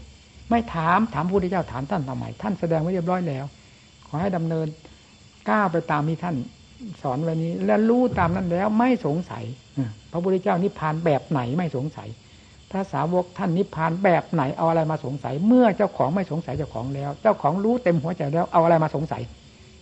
[0.51, 3.45] ไม่ถามถามพระพุทธเจ้าถามท่านทำไมท่านแสดงไว้เรียบร้อยแล้ว
[4.07, 4.67] ขอให้ดำเนิน
[5.51, 6.37] ก้าวไปตามที่ท่าน
[7.03, 9.45] สอนไว้นี้ และรู้ตามนั้นแล้วไม่สงสัย
[10.13, 12.09] พระพุทธเจ้านิพพานแบบไหนไม่สงสัย
[12.75, 19.23] ระสาวกท่านนิพพานแบบไหนเอาอะไรมาสงสัย เมื่อเจ้าของไม่สงสัยเจ้าของแล้ว เจ้าของรู้เต็มหัวใจแล้วเอาอะไรมาสงสัย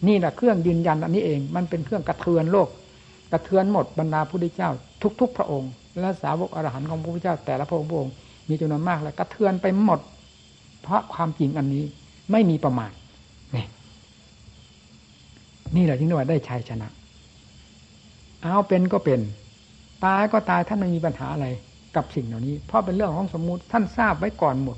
[0.06, 2.68] นี่แหละเครื่องยืนยันอันนี้เอง มันเป็นเครื่องกระเทือนโลก
[3.32, 4.70] กระเทือนหมดบรรดาพุทธเจ้า
[5.20, 5.70] ทุก ๆ พระองค์
[6.00, 7.90] และสาวกอรหันต์ของพระพุทธเจ้า แต่ละพระองค์
[8.48, 10.00] มีจำนวนมากแล้วกระเทือนไปหมด
[10.82, 11.84] เพราะความจริงอันนี้
[12.32, 12.90] ไม่มีประมาณ
[13.54, 13.64] นี่
[15.76, 16.88] นี่แหละที่เรียกว่าได้ชัยชนะ
[18.42, 19.20] เอาเป็นก็เป็น
[20.04, 21.46] ตายก็ตายท่านไม่มีปัญหาอะไร
[21.96, 24.76] กับสิ่งเหล่านี้ เพราะเป็นเรื่องของสมมุติท่านทราบไว้ก่อนหมด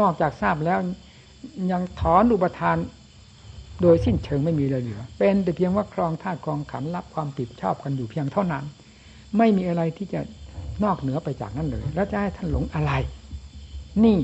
[0.00, 0.78] นอกจากทราบแล้ว
[1.72, 2.76] ยังถอนอุปทาน
[3.82, 8.64] โดยสิ้นเชิงไม่มีเลยเหลือ เป็นแต่เพียงว่าครองธาตุครองขันรับความผิดชอบกันอยู่เพียงเท่านั้น
[9.38, 10.20] ไม่มีอะไรที่จะ
[10.84, 12.92] นอกเหนือไปจากนั้นเลย แล้วจะให้ท่านหลงอะไร
[14.04, 14.16] นี่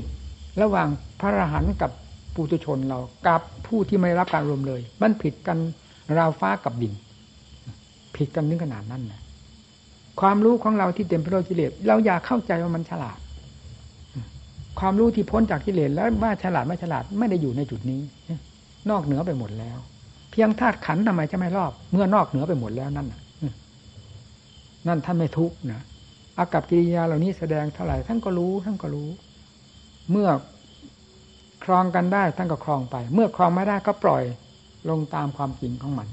[0.61, 0.87] ระหว่าง
[1.19, 1.91] พระอรหันต์กับ
[2.33, 5.57] ปุตุชนเรากับผู้ที่ไม่รับการรวมเลย มันผิดกัน
[6.17, 6.93] ราวฟ้ากับดิน
[8.15, 9.21] ผิดกันถึงขนาดนั้นนะ
[10.21, 13.17] ความรู้ของเราที่เต็มไปด้วยกิเลสเราอยากเข้าใจว่ามันฉลาด
[14.79, 18.01] ความรู้ที่พ้นจากกิเลสแล้วว่าฉลาดไม่ฉลาดไม่ได้อยู่ในจุดนี้
[18.89, 19.77] นอกเหนือไปหมดแล้ว
[20.31, 23.07] เพียงธาตุขันทำไมจะไม่รอบ เมื่อนอกเหนือไปหมดแล้วนั่น
[24.87, 25.81] นั่นท่านไม่ทุกนะ
[26.37, 29.09] อากับกิริยาเหล่านี้แสดงเท่าไหร่ท่านก็รู้ท่านก็รู้
[30.11, 30.29] เมื่อ
[31.63, 34.23] ครองกันได้ท่านก็ครองไป เมื่อครองไม่ได้ก็ปล่อย
[34.89, 36.07] ลงตามความจริงของมัน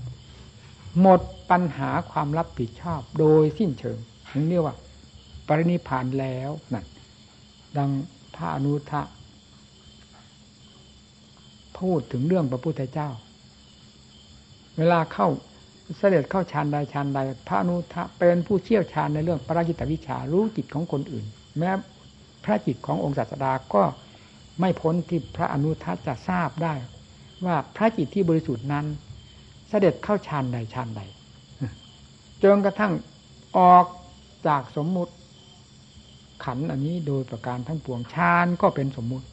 [1.00, 1.20] หมด
[1.50, 3.98] ปัญหาความรับผิดชอบโดยสิ้นเชิง
[4.32, 4.76] นี่เรียกว่า
[5.46, 6.84] ปรินิพานแล้วนั่น
[7.76, 7.90] ดัง
[8.34, 9.02] พระอนุทะ
[11.78, 13.08] พูดถึงเรื่องพระพุทธเจ้า
[14.78, 15.28] เวลาเข้า
[15.98, 17.18] เสด็จเข้าฌานใดฌานใด
[17.48, 21.26] พระอนุทะเป็นผู้เชี่ยวชาญในเรื่องปราจิตวิชารู้จิตของคนอื่น
[21.58, 21.70] แม้
[22.44, 23.82] พระจิตขององค์ศาสดาก็
[24.60, 26.74] ไม่พ้นที่พระอนุทะจะทราบได้
[27.46, 28.86] ว่าพระจิตที่บริสุทธิ์นั้น
[29.72, 31.00] เสด็จเข้าฌานใดฌานใด
[32.42, 32.92] จนกระทั่ง
[33.58, 33.86] ออก
[34.46, 35.12] จากสมมุติ
[36.44, 39.26] ขันอันนี้โดยประการทั้งปวงฌานก็เป็นสมมุติ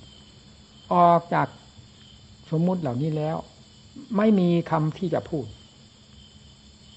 [0.93, 1.47] ออกจาก
[2.51, 3.37] สมมุติเหล่านี้แล้ว
[4.17, 5.45] ไม่มีคำที่จะพูด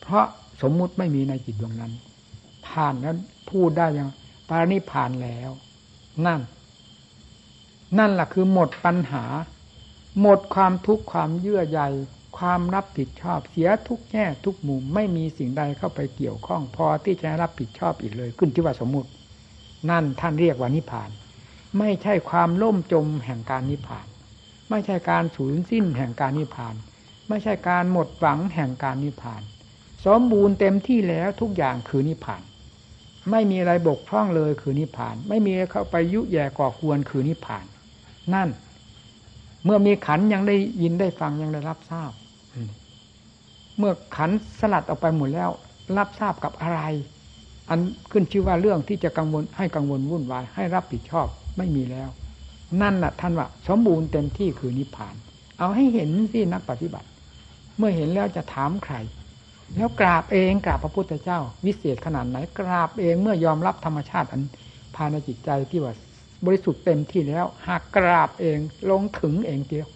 [0.01, 0.27] เพราะ
[0.63, 1.93] สมมุติไม่มีในจิตดวงนั้น
[2.67, 3.19] ผ่านนั้น
[3.51, 4.09] พูดได้ยัง
[4.49, 5.51] ปาริผ่านแล้ว
[6.27, 6.41] นั่น
[7.99, 9.25] นั่นแหละคือหมดปัญหา
[10.21, 11.81] หมดความทุกข์ความเยื่อใย
[12.43, 19.11] ความรับผิดชอบเสียทุกแง่ทุกมุมไม่มีสิ่งใดเข้าไปเกี่ยวข้องพอที่จะรับผิดชอบอีกเลย ขึ้นที่ว่าสมมุติ
[19.91, 21.11] นั่นท่านเรียกว่านิพพาน
[21.79, 24.07] ไม่ใช่ความล่มจมแห่งการนิพพาน
[24.71, 26.75] ไม่ใช่การสูญสิ้นแห่งการนิพพาน
[27.29, 29.43] ไม่ใช่การหมดหวังแห่งการนิพพาน
[30.07, 32.43] สมบูรณ์เต็มที่แล้วทุกอย่างคือนิพพาน
[33.31, 37.65] ไม่มีอะไรบกพร่องเลยคือนิพพาน ไม่มีเข้าไปยุแย่ก่อควรคือนิพพาน
[38.35, 38.49] นั่น
[39.65, 42.13] เมื่อมีขันยังได้ยินได้ฟังยังได้รับทราบ
[43.83, 44.31] เมื่อขัน
[44.61, 45.51] สลัดออกไปหมดแล้ว
[45.97, 46.81] รับทราบกับอะไร
[47.69, 47.79] อัน
[48.11, 51.27] ขึ้นชื่อว่าเรื่องที่จะกังวลให้กังวลวุ่นวายให้รับผิดชอบ
[51.59, 52.09] ไม่มีแล้ว
[52.83, 55.15] นั่นแหละท่านว่าสมบูรณ์เต็มที่คือนิพพาน
[55.59, 57.09] เอาให้เห็นสินักปฏิบัติ
[57.77, 58.95] เมื่อเห็นแล้วจะถามใคร
[59.77, 64.43] แล้วกราบเองกราบพระพุทธเจ้า วิเศษขนาดไหนกราบเองเมื่อยอมรับธรรมชาติอัน
[64.97, 65.95] ภายในจิตใจที่ว่า
[66.45, 68.59] บริสุทธิ์เต็มที่แล้วหากกราบเอง
[68.91, 69.87] ลงถึงเองเดียว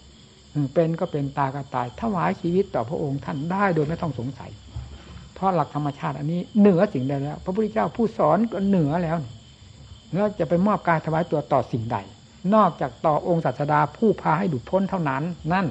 [0.72, 4.50] เป็นก็เป็นตากระตายถวายชีวิตต่อพระองค์ท่านได้โดยไม่ต้องสงสัย
[5.34, 9.16] เพราะหลักธรรมชาติอันนี้เหนือสิ่งใดแล้ว พระพุทธเจ้าผู้สอนก็เหนือแล้ว
[10.12, 11.96] แล้วจะไปมอบกายถวายตัวต่อสิ่งใด
[12.54, 15.66] นอกจากต่อองค์ศาสดาผู้พาให้ดุดพ้นเท่านั้น นั่น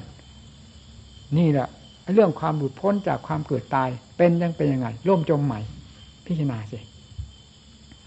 [1.38, 1.68] นี่แหละ
[2.14, 5.60] เรื่องความหลุดพ้นจากความเกิดตาย เป็นยังเป็นยังไงร่มจมใหม่
[6.26, 6.78] พิจารณาสิ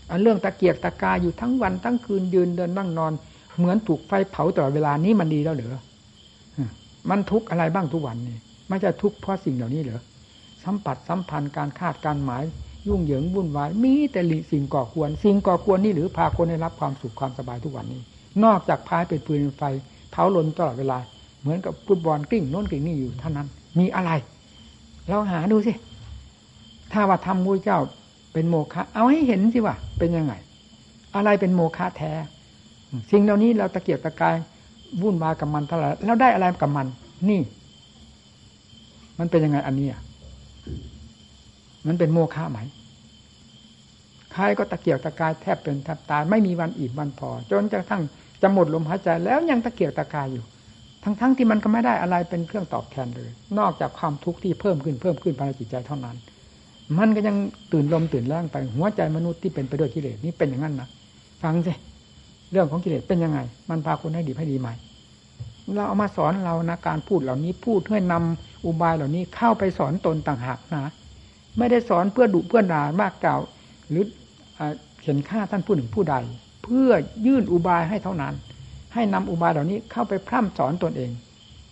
[0.09, 3.13] อันเรื่องตะเกียกตะกายอยู่ทั้งวันทั้งคืนยืนเดินนั่งนอน
[3.57, 5.73] เหมือนถูกไฟเผาตลอดเวลานี้มันดีแล้วหรือ
[7.10, 8.38] มันทุกอะไรบ้างทุกวันนี่
[8.68, 10.02] ไม่จะทุกเพราะสิ่งเหล่านี้เหรอ
[10.64, 12.43] สัมผัสสัมพันธ์การคาดการหมาย
[12.88, 14.22] ยุ่งเหยิงวุ่นวายมีแต่
[14.52, 18.02] สิ่งก่อควร สิ่งก่อควรนี่หรือพาคนให้รับความสุขความสบายทุกวันนี้
[18.43, 19.64] นอกจากพายเป็นปืนไฟ
[20.12, 20.97] เผาลนตลอดเวลา
[21.41, 23.47] เหมือนกับฟุตบอลกลิ้งโน้นกลิ้งนี่อยู่เท่านั้น
[23.80, 24.12] มีอะไร
[25.10, 25.74] เราหาดูสิ
[26.91, 27.80] ถ้าว่าทำมุ้ยเจ้า
[28.34, 30.34] เป็นโมฆะเอาให้เห็นสิว่าเป็นยังไง
[31.16, 32.12] อะไรเป็นโมฆะแท้
[33.12, 34.36] สิ่งเหล่านี้เราตะเกียบตะกาย
[35.01, 36.87] วุ่นวายกับมันเท่าไหร่แล้วได้อะไรกับมัน
[37.29, 37.41] นี่
[39.19, 40.01] มันเป็นยังไงอันนี้อะ
[41.87, 42.59] มันเป็นโมฆะไหม
[44.33, 48.01] ใครก็ตะเกียบตะกายแทบเป็นแทบตายไม่มีวันอิ่มวันพอ จนกระทั่ง
[48.41, 50.43] จะหมดลมหายใจแล้วยังตะเกียบตะกายอยู่
[51.03, 53.29] ทั้งๆทที่มันก็ไม่ได้อะไรเป็นเครื่องตอบแทนเลย
[53.59, 56.15] นอกจากความทุกข์ที่เพิ่มขึ้นเพิ่มขึ้นภายในจิตใจเท่านั้น
[56.97, 57.35] มันก็ยัง
[57.73, 60.87] ตื่นลมตื่นแรงไปหัวใจมนุษย์ที่เป็นไปด้วยกิเลสนี่เป็นอย่างนั้นนะ
[61.43, 61.73] ฟังสิ
[62.52, 63.39] เรื่องของกิเลสเป็นยังไง
[63.70, 64.70] มันพาคนให้ดีให้ดีใหม
[65.76, 70.93] เราเอามาสอนเรานะการพูดเหล่านี้พูดเพื่อนำอุบายเหล่านี้เข้าไปสอนตนต่างหากนะ
[71.58, 73.38] ไม่ได้สอนเพื่อดุเพื่อด่ามากเก่า
[73.89, 74.04] หรือ
[75.02, 76.16] เขียนค่าท่านผู้หนึ่งผู้ใด
[76.64, 76.89] เพื่อ
[77.26, 78.34] ยื่นอุบายให้เท่านั้น
[78.93, 81.12] ให้นำอุบายเหล่านี้เข้าไปพร่ำสอนตนเอง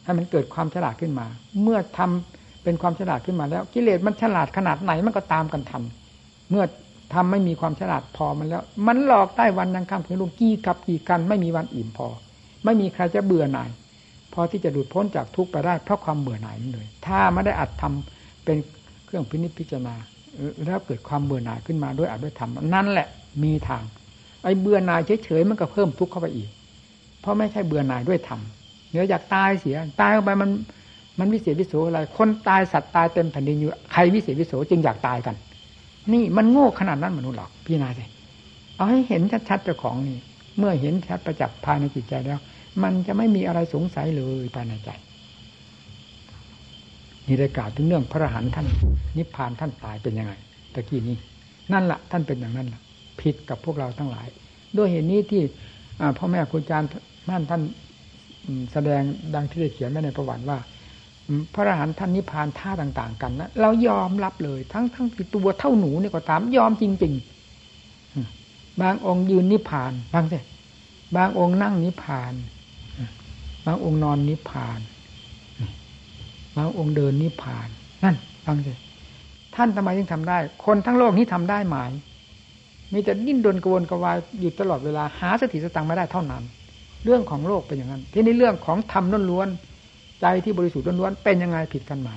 [0.03, 1.27] ให้มันเกิดความฉลาดขึ้นมา
[1.63, 5.83] เมื่อทำเป็นความฉลาดขึ้นมาแล้ว กิเลสมันฉลาดขนาดไหนมันก็ตามกันทัน
[6.49, 6.63] เมื่อ
[7.13, 12.07] ทำไม่มีความฉลาดพอมันแล้ว มันหลอกได้วันยังคำคืนลุงกี้กับกี่กันไม่มีวันอิ่มพอ
[12.65, 13.69] ไม่มีใครจะเบื่อหน่าย
[14.33, 18.57] พอที่จะดูดพ้นจากทุกข์ไปได้เพราะความเบื่อหน่ายนั่นเลย ถ้าไม่ได้อัดทำเป็น
[19.05, 19.95] เครื่องพินิจพิจารณา
[20.65, 23.07] แล้วเกิดความเบื่อหน่ายขึ้นมาด้วยอัดด้วยธรรมนั่นแหละ
[23.43, 23.83] มีทาง
[24.43, 26.49] ไอ้เบื่อหน่ายเฉยๆมันก็เพิ่มทุกข์เข้าไปอีก
[27.21, 28.39] เพราะไม่ใช่เบื่อหน่ายด้วยธรรม
[28.91, 30.49] เนื้ออยากตายเสียตายออกไปมัน
[31.19, 35.35] มันวิเศษวิโสอะไร คนตายสัตว์ตายเต็มแผ่นดินอยู่ใครวิเศษวิโสจึงอยากตายกัน
[36.13, 38.09] นี่มันโง่ขนาดนั้นมนุษย์หรอกพี่นาเลย
[38.75, 40.17] เอาให้เห็นชัดๆเจ้าของนี่
[40.57, 42.39] เมื่อเห็นชัดประจักษ์ภายในจิตใจแล้ว
[42.83, 44.89] มันจะไม่มีอะไรสงสัยเลยภายในใจ
[47.27, 48.67] นี่ได้กล่าวถึงเรื่องพระอรหันต์ท่าน
[49.17, 50.33] นิพพานท่านตายเป็นยังไง
[50.73, 51.17] ตะกี้นี้
[51.73, 52.81] นั่นแหละท่านเป็นอย่างนั้นแหละ
[53.21, 54.27] ผิดกับพวกเราทั้งหลาย
[54.77, 55.41] ด้วยเหตุนี้ที่
[56.17, 56.89] พ่อแม่ครูอาจารย์
[57.29, 57.61] ท่านท่าน
[58.73, 59.01] แสดง
[59.35, 60.57] ดังที่ได้เขียนไว้ในประวัติว่า
[61.53, 67.13] พระอรหันต์ท่านนิพพานท่าต่าง ๆ กันนะเรายอมรับเลย ทั้งทั้งตัวเท่าหนูเนี่ยก็ตามยอมจริง
[67.97, 70.39] ๆ บางองค์ยืนนิพพานบางสิ
[71.17, 72.33] บางองค์นั่งนิพพาน
[73.65, 74.79] บางองค์นอนนิพพาน
[76.57, 77.67] บางองค์เดินนิพพาน
[78.03, 78.15] นั่น
[78.45, 78.73] ฟังสิ
[79.55, 81.75] ท่านทำไมถึงทำได้ คนทั้งโลกนี้ทำได้ไหม
[82.93, 86.43] มีแต่ดิ้นรนกระวนกระวายอยู่ตลอดเวลาหาสติสตังไม่ได้เท่านั้น
[87.05, 89.49] เรื่องของโลกเป็นอย่างนั้น ที่นี่เรื่องของธรรมล้วน
[90.21, 92.09] ใจที่บริสุทธิ์ล้วนๆเป็นยังไงผิดกันไหม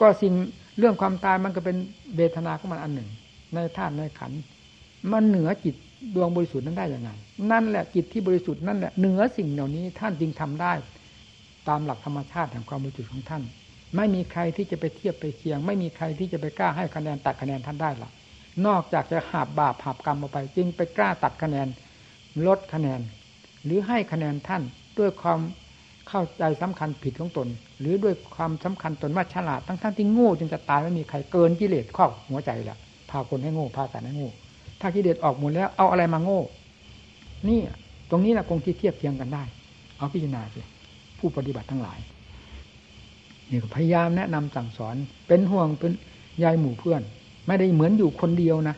[0.00, 0.32] ก็สิ่ง
[0.78, 1.76] เรื่องความตายมันก็เป็น
[2.16, 3.08] เบทนาของมันอันหนึ่ง
[3.54, 4.32] ในธาตุในขัน
[5.12, 5.74] มันเหนือจิต
[6.14, 7.10] ดวงบริสุทธิ์นั้นได้ยังไง
[7.50, 10.72] นั่นแหละจิตที่บริสุทธิ์นั่นแหละเหนือสิ่งเหล่านี้ท่านจึงทำได้
[11.68, 13.42] ตามหลักธรรมชาติแห่งความบริสุทธิ์ของท่าน
[13.96, 18.12] ไม่มีใครที่จะไปเทียบไปเคียง ไม่มีใครที่จะไปกล้าให้คะแนนตัดคะแนนท่านได้หรอก
[18.66, 21.68] นอกจากจะหาบบาปหาบกรรมออกไป จึงไปกล้าตัดคะแนน
[22.46, 23.00] ลดคะแนน
[23.64, 24.62] หรือให้คะแนนท่าน
[24.98, 25.40] ด้วยความ
[26.08, 27.48] เข้าใจสำคัญผิดของตน
[27.80, 32.78] หรือด้วยความสำคัญตนว่าฉลาดทั้งท่านที่โง่จนจะตายไม่มีใครเกินกิเลสครอบหัวใจแหละ
[33.10, 34.30] พาคนให้โง่พาสัตว์ให้โง่
[34.80, 36.40] ถ้ากิเลสออกหมดแล้วเอาอะไรมาโง่
[37.48, 37.60] นี่
[38.10, 39.42] ตรงนี้แหละคงที่เทียบเทียงกันได้
[39.98, 40.60] เอาพิจารณาสิ
[41.18, 41.98] ผู้ปฏิบัติทั้งหลาย
[43.50, 44.96] นี่ก็พยายามแนะนำสั่งสอน
[45.28, 45.92] เป็นห่วงเป็น
[46.42, 47.02] ยายหมู่เพื่อน
[47.46, 48.76] ไม่ได้เหมือนอยู่คนเดียวนะ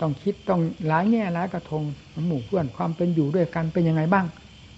[0.00, 1.82] ต้องคิดต้องหลายแง่หลายกระทง
[2.26, 4.26] หมู่เพื่อนความเป็นอยู่ด้วยกันเป็นยังไงบ้าง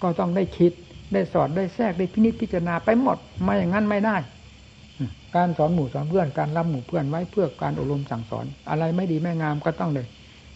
[0.03, 0.72] ก็ต้องได้คิด
[1.12, 4.16] ได้สอนได้แทรกได้พินิจพิจารณาไปหมดไม่อย่างนั้นไม่ได้
[5.36, 10.06] การสอนหมู่สอนเพื่อนการรับหมู่เพื่อนไว้เพื่อการอบรมสั่งสอน อะไรไม่ดีไม่งามก็ต้องเลย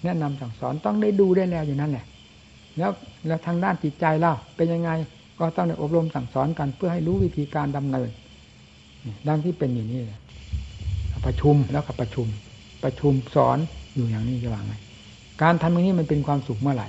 [0.04, 2.04] แนะนำสั่งสอนต้องได้ดูได้แล้วอยู่นั่นแหละ
[2.78, 2.90] แล้ว
[3.26, 4.90] แล้วทางด้านจิตใจเราเป็นยังไง
[5.38, 8.08] ก็ต้องได้อบรมสั่งสอนกันเพื่อให้รู้วิธีการดำเนิน
[9.28, 10.00] ดังที่เป็นอย่างนี้
[11.26, 12.26] ประชุมแล้วก็ประชุม
[12.84, 13.58] ประชุมสอน
[13.94, 14.74] อยู่อย่างนี้จะว่าไง
[15.42, 16.88] การทำอย่างนี้มันเป็นความสุขเมื่อไหร่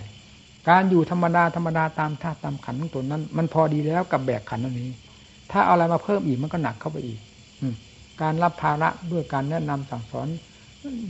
[0.69, 4.89] การอยู่ธรรมดาธรรมดาตามธาตุตามขันของตนนั้น มันพอดีแล้วกับแบกขันอันนี้
[5.51, 7.19] ถ้าเอาอะไรมาเพิ่มอีกมันก็หนักเข้าไปอีก
[8.21, 10.27] การรับภาระด้วยการแนะนำสั่งสอน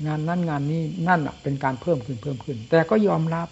[0.07, 3.47] งานนั้นงานนี้นั่นเป็นการเพิ่มขึ้นเพิ่มขึ้น แต่ก็ยอมรับ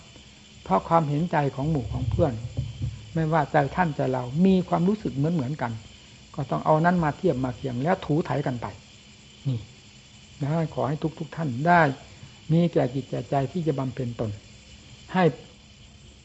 [0.63, 2.33] เพราะความเห็นใจของหมู่ของเพื่อน
[3.13, 5.71] ไม่ว่าใจท่านใจเรา มีความรู้สึกเหมือนเหมือนกัน
[6.35, 8.67] ก็ต้องเอานั้นมาเทียบมาเคียงแล้วถูถ่ายกันไป
[9.47, 9.59] นี่
[10.41, 11.81] นะขอให้ทุกทุกท่านได้
[12.51, 14.31] มีแก่จิตแก่ใจที่จะบำเพ็ญตน
[15.13, 15.23] ให้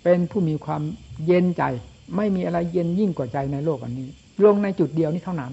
[0.08, 0.82] เป็นผู้มีความ
[1.26, 1.62] เย็นใจ
[2.16, 4.08] ไม่มีอะไรเย็นยิ่งกว่าใจในโลกอันนี้
[4.44, 5.52] ลงในจุดเดียวนี้เท่านั้น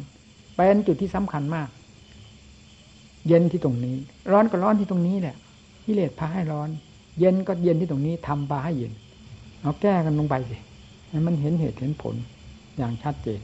[0.56, 1.70] เป็นจุดที่สำคัญมาก
[3.28, 3.95] เย็นที่ตรงนี้
[4.32, 5.36] ร้อนก็ร้อนที่ตรงนี้แหละ
[5.86, 6.70] กิเลสพาให้ร้อน
[7.20, 8.91] เย็นก็เย็นที่ตรงนี้ทำพาให้เย็น
[9.62, 10.58] เอาแก้กันลงไปสิ
[11.10, 12.16] ให้มันเห็นเหตุเห็นผล
[12.78, 13.39] อย่างชัดเจน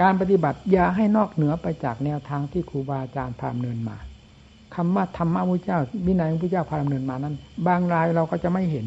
[0.00, 3.96] การปฏิบัติอย่าให้นอกเหนือไปจากแนวทางที่ครูบาอาจารย์พาดำเนินมา
[4.74, 7.34] คำว่าธรรมะพระเจ้าวินัยพระเจ้าพาดำเนินมานั้น
[7.66, 8.86] บางรายเราก็จะไม่เห็น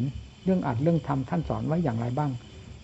[0.50, 2.30] รื่องอัดเรื่องทำท่านสอนไว้อย่างไรบ้าง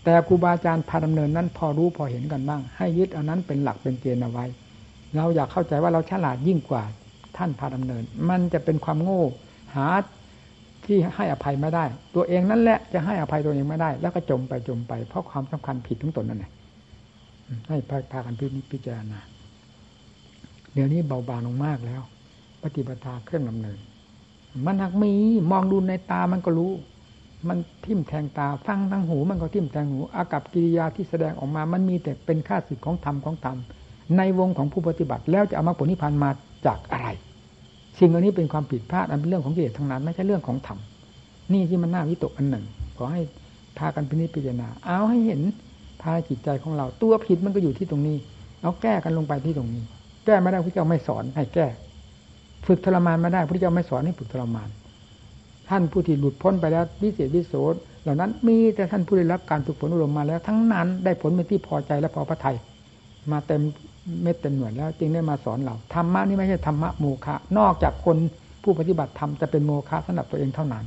[0.05, 4.45] แต่ครูบาอาจารย์พาดำเนินนั้นพอรู้พอเห็นกันบ้าง ให้ยึดอันนั้นเป็นหลักเป็นเกณฑ์เอาไว้
[5.17, 6.83] เราอยากเข้าใจว่าเราฉลาดยิ่งกว่า
[7.37, 9.23] ท่านพาดำเนิน มันจะเป็นความโง่
[9.75, 9.87] หา
[10.85, 16.53] ที่ให้อภัยไม่ได้ ตัวเองนั่นแหละจะให้อภัยตัวเองไม่ได้ แล้วก็จมไปจมไป เพราะความสำคัญผิดทั้งตนนั่นแหละ
[17.69, 19.19] ให้พาพากันพิพิจารณา
[20.73, 22.03] เดี๋ยวนี้เบาบางลงมากแล้ว
[22.63, 23.79] ปฏิบัติเครื่องดำเนิน
[24.67, 25.13] มันหักมี
[25.51, 26.73] มองดูในตามันก็รู้
[27.49, 33.57] มันทิ่มแทงตาฟังทั้งหู มันก็ทิ่มแทงหูอากับกิริยาที่แสดงออกมา มันมีแต่เป็นค่าสึกของธรรมของธรรม
[34.17, 36.31] ในวงของผู้ปฏิบัติ แล้วจะเอามาผลนิพพานมา
[36.67, 37.09] จากอะไร
[37.99, 40.79] สิ่งเหล่านี้เป็นความผิดพลาดอันเป็นเรื่องของกิเลสทั้งนั้น ไม่ใช่เรื่องของธรรม
[41.53, 42.65] นี่ที่มันน่าวิตกอันหนึ่ง
[42.97, 43.23] ขอให้
[43.79, 45.41] พากันพินิจพิจารณาเอาให้เห็น
[46.03, 48.17] ภายจิตใจของเราตัวผิดมันก็อยู่ที่ตรงนี้
[48.63, 49.83] เอาแก้กันลงไปที่ตรงนี้
[50.27, 51.67] แก้ไม่ได้พระเจ้าไม่สอนให้แก้
[52.67, 54.69] ฝึกทรมานไม่ได้พระเจ้าไม่สอนให้ฝึกทรมาน
[55.71, 57.55] ท่านผู้ที่หลุดพ้นไปแล้ววิเศษวิโส
[58.03, 62.57] เหล่านั้นมีแต่ท่านผู้ได้รับการฝึกฝนอบรมมาแล้ว ทั้งนั้นได้ผลเป็นที่พอใจและพอพระทัย
[63.33, 63.63] มาเต็ม
[64.23, 68.17] เม็ดเต็มหน่วยแล้วจึงได้มาสอนเราธรรมะนี่ไม่ใช่ธรรมะโมฆะนอกจากคน
[68.63, 70.85] ผู้ปฏิบัติธรรมจะเป็นโมฆะสำหรับตัวเองเท่านั้น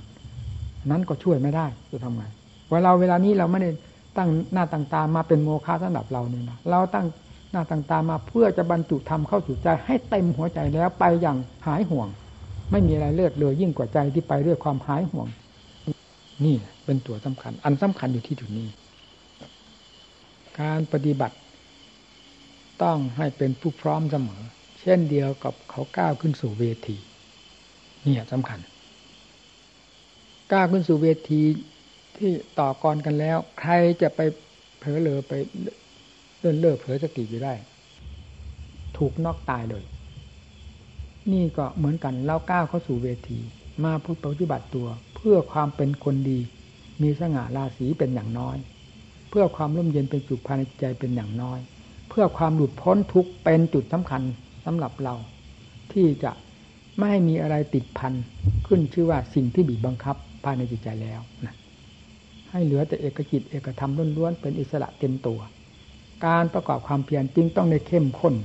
[0.90, 2.24] นั้นก็ช่วยไม่ได้จะทำไง
[2.72, 3.70] เวลาเวลานี้เราไม่ได้
[4.18, 7.06] ตั้งหน้าต่างตามาเป็นโมฆะสำหรับเราเนี่ยนะเราตั้ง
[7.52, 12.08] หน้าต่างตามาเพื่อจะบรรจุธรรมเข้าสู่ใจให้เต็มหัวใจแล้วไปอย่างหายห่วง
[12.72, 15.28] ไม่มีอะไรเลือดเลยยิ่งกว่าใจที่ไปด้วยความหายห่วง
[16.46, 16.56] นี่
[16.86, 18.68] เป็นตัวสำคัญ อันสำคัญอยู่ที่จุดนี้
[20.60, 21.36] การปฏิบัติ
[22.84, 24.42] ต้องให้เป็นผู้พร้อมเสมอ
[24.82, 26.98] เช่นเดียวกับเขาก้าวขึ้นสู่เวที
[28.06, 28.60] นี่สำคัญ
[30.54, 31.42] ก้าวขึ้นสู่เวที
[32.18, 34.20] ที่ต่อกรกันแล้ว ใครจะไป
[34.80, 35.34] เผลอเลอไป
[36.40, 37.54] เลื่อนเลิกเผลอสติอยู่ได้
[38.98, 39.84] ถูกนอกตายเลย
[41.34, 43.40] นี่ก็เหมือนกันเล่าก้าวเข้าสู่เวที
[43.84, 46.40] มาพูดปฏิบัติตัว เพื่อความเป็นคนดี
[47.02, 48.58] มีสง่าราศีเป็นอย่างน้อย
[49.30, 51.60] เพื่อความร่มเย็นเป็นจุดภายในใจเป็นอย่างน้อย
[52.10, 54.22] เพื่อความหลุดพ้นทุกเป็นจุดสำคัญ
[54.66, 55.16] สำหรับเรา
[55.94, 56.32] ที่จะ
[56.98, 58.14] ไม่ให้มีอะไรติดพัน
[58.68, 61.56] ขึ้นชื่อว่าสิ่งที่บีบบังคับภายในจิตใจแล้วนะ
[62.50, 65.40] ให้เหลือแต่เอกจิตเอกธรรมล้วนๆเป็นอิสระเต็มตัว
[66.26, 68.36] การประกอบความเพียรจึงต้องในเข้มข้น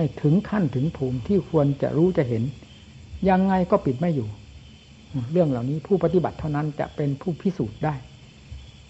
[0.00, 2.42] ให้ถึงขั้นถึงภูมิที่ควรจะรู้จะเห็น
[3.28, 4.28] ยังไงก็ปิดไม่อยู่
[5.32, 7.94] เรื่องเหล่านี้ผู้ปฏิบัติเท่านั้นจะเป็นผู้พิสูจน์ได้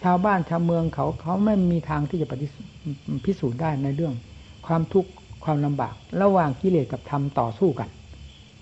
[0.03, 2.47] ชาวบ้านชาวเมืองเขาเขาไม่มีทางที่จะปฏิ
[3.25, 4.15] พิสูจน์ได้ในเรื่อง
[4.67, 5.11] ความทุกข์
[5.45, 7.89] ความลำบาก ระหว่างกิเลสกับธรรมต่อสู้กัน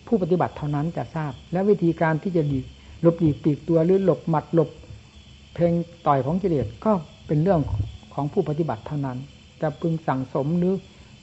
[0.07, 2.59] ผู้ปฏิบัติเท่านั้นจะทราบ และวิธีการที่จะดี
[3.03, 4.71] หลบหลีกปีกตัวหรือหลบหมัดหลบ
[5.55, 5.73] เพลง
[6.07, 6.93] ต่อยของกิเลสก็
[7.27, 7.61] เป็นเรื่อง
[8.15, 9.19] ของผู้ปฏิบัติเท่านั้น
[9.63, 10.75] จะพึงสั่งสมหรือ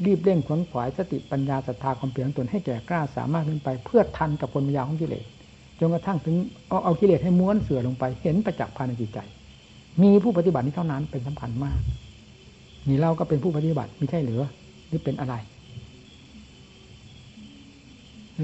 [0.06, 5.26] รีบเร่งขวนขวายสติปัญญาศรัทธาความเพียรตนให้แก่กล้าสามารถขึ้นไป เพื่อทันกับผลมยาของกิเลส
[5.80, 6.36] จนกระทั่งถึง
[6.68, 9.20] เอาเอากิเลสให้ม้วนเสือลงไปเห็นประจักษ์ภายในจิตใจ
[10.02, 11.80] มีผู้ปฏิบัตินี้เท่านั้นเป็นสำคัญมาก
[12.88, 14.42] นี่เราก็เป็นผู้ปฏิบัติไม่ใช่หรือ
[14.88, 15.36] หรือเป็นอะไร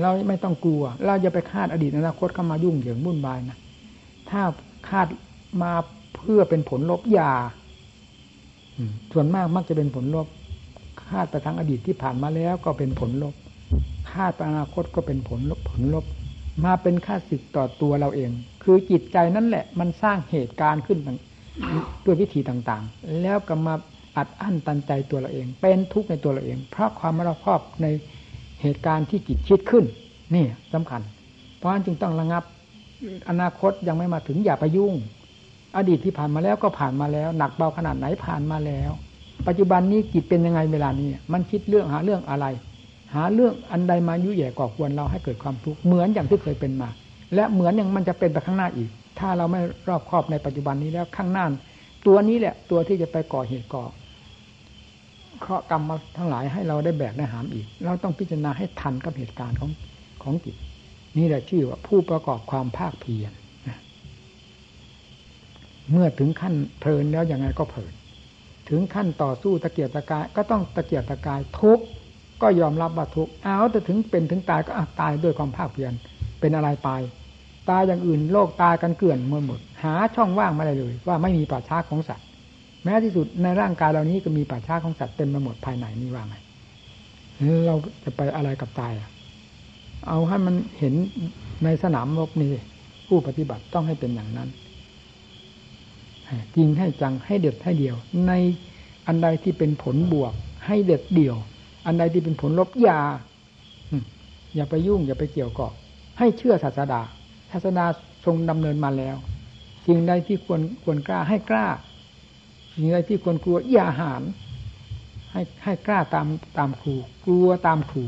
[0.02, 3.58] เราไม่ต้องกลัว เราจะไปคาดอดีตอนาคตเข้ามายุ่งเหยิงวุ่นวายนะ
[4.30, 4.42] ถ้า
[4.90, 5.08] คาด
[5.62, 5.72] มา
[6.16, 7.34] เพื่อเป็นผลลบยา
[9.14, 10.28] ส่วนมากมักจะเป็นผลลบ
[11.10, 13.36] คาดไปทางอดีตที่ผ่านมาแล้วก็เป็นผลลบ
[14.12, 16.06] คาดไปอนาคตก็เป็นผลลบผลลบ
[16.66, 18.32] มาเป็นค่าศึกต่อตัวเราเอง
[18.64, 21.00] คือจิตใจนั่นแหละ มันสร้างเหตุการณ์ขึ้น
[22.06, 23.74] ด้วยวิธีต่างๆ แล้วก็มา
[24.18, 27.88] อัดอั้นตันใจตัวเราเอง เป็นทุกข์ในตัวเราเอง เพราะความไม่รอบคอบใน
[28.62, 29.86] เหตุการณ์ที่จิตคิดขึ้น
[30.36, 31.02] นี่สำคัญ
[31.58, 32.44] เพราะฉะนั้นจึงต้องระงับ
[33.30, 34.94] อนาคตยังไม่มาถึงอย่าไปยุ่ง
[35.78, 38.92] อดีตที่ผ่านมาแล้วก็ผ่านมาแล้ว หนักเบาขนาดไหนผ่านมาแล้ว
[39.50, 42.46] ปัจจุบันนี้จิตเป็นยังไงเวลานี้ มันคิดเรื่องหาเรื่องอะไร
[43.16, 46.90] หาเรื่องอันใดมายุ่ยแย่ก่อควรเราให้เกิดความทุกข์เหมือนอย่างที่เคยเป็นมา
[47.36, 48.90] และเหมือนอย่างมันจะเป็นไปข้างหน้าอีก
[49.20, 51.46] ถ้าเราไม่รอบครอบในปัจจุบันนี้แล้วข้างหน้า
[52.08, 53.84] ตัวนี้แหละ ตัวที่จะไปก่อเหตุก่อ
[55.42, 59.72] เคราะกรรมมาทั้งหลายให้เราได้แบกได้หามอีก เราต้องพิจารณาให้ทันกับเหตุการณ์ของ
[60.24, 60.56] ของจิต
[61.18, 63.32] นี่แหละชื่อว่าผู้ประกอบความภาคเพียร
[65.92, 67.94] เมื่อถึงขั้นเพลินแล้วยังไงก็เพลิน
[68.70, 71.80] ถึงขั้นต่อสู้ตะเกียบตะกายก็ต้องตะเกียบตะกายทุก
[72.42, 75.94] ก็ยอมรับว่าทุกเอาแต่ถึงเป็นถึงตายก็ตายด้วยความภาคเพียร
[76.40, 76.90] เป็นอะไรไป
[77.70, 82.26] ตายอย่างอื่นโลกตายกันเกลื่อนหมดหมด หาช่องว่างมาได้เลย ว่าไม่มีป่าช้าของสัตว์
[82.84, 86.36] แม้ที่สุดในร่างกายเรานี้ก็มีป่าช้าของสัตว์เต็มไปหมดภายในนี่ว่าไง
[87.68, 89.10] เราจะไปอะไรกับตายอะ
[90.08, 90.94] เอาให้มันเห็น
[91.64, 92.52] ในสนามรบนี่
[93.08, 94.50] ผู้ปฏิบัติต้องให้เป็นอย่างนั้น
[96.56, 97.96] จริงให้จังให้เด็ดให้เดียว
[98.28, 98.32] ใน
[99.08, 100.34] อันใดที่เป็นผลบวก
[100.66, 101.38] ให้เด็ดเดี่ยว
[101.86, 103.02] อันใดที่เป็นผลลบอย่า
[104.56, 105.74] อย่าไปยุ่งอย่าไปเกี่ยวกาะ
[106.20, 107.02] ให้เชื่อศาสดา
[107.52, 107.84] ศาสนา
[108.26, 109.18] ทรงดำเนินมาแล้ว
[109.86, 111.68] สิ่งใดที่ควรควรกล้าให้กล้า
[112.74, 114.24] สิ่งใดที่ควรกลัวอย่าหาน
[115.32, 116.28] ให้ให้กล้าตาม
[116.58, 118.06] ตามครู กลัวตามครู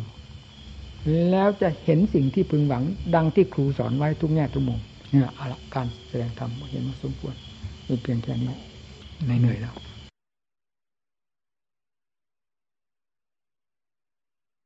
[1.32, 2.84] แล้วจะเห็นสิ่งที่พึงหวัง
[3.15, 7.36] ดังที่ครูสอนไว้ทุกแง่ทุกมุมเนี่ยอาละการแสดงธรรมเห็นว่าสมควร
[7.88, 8.51] มีเพียงแค่นี้
[9.27, 9.75] ในเหนื่อยแล้ว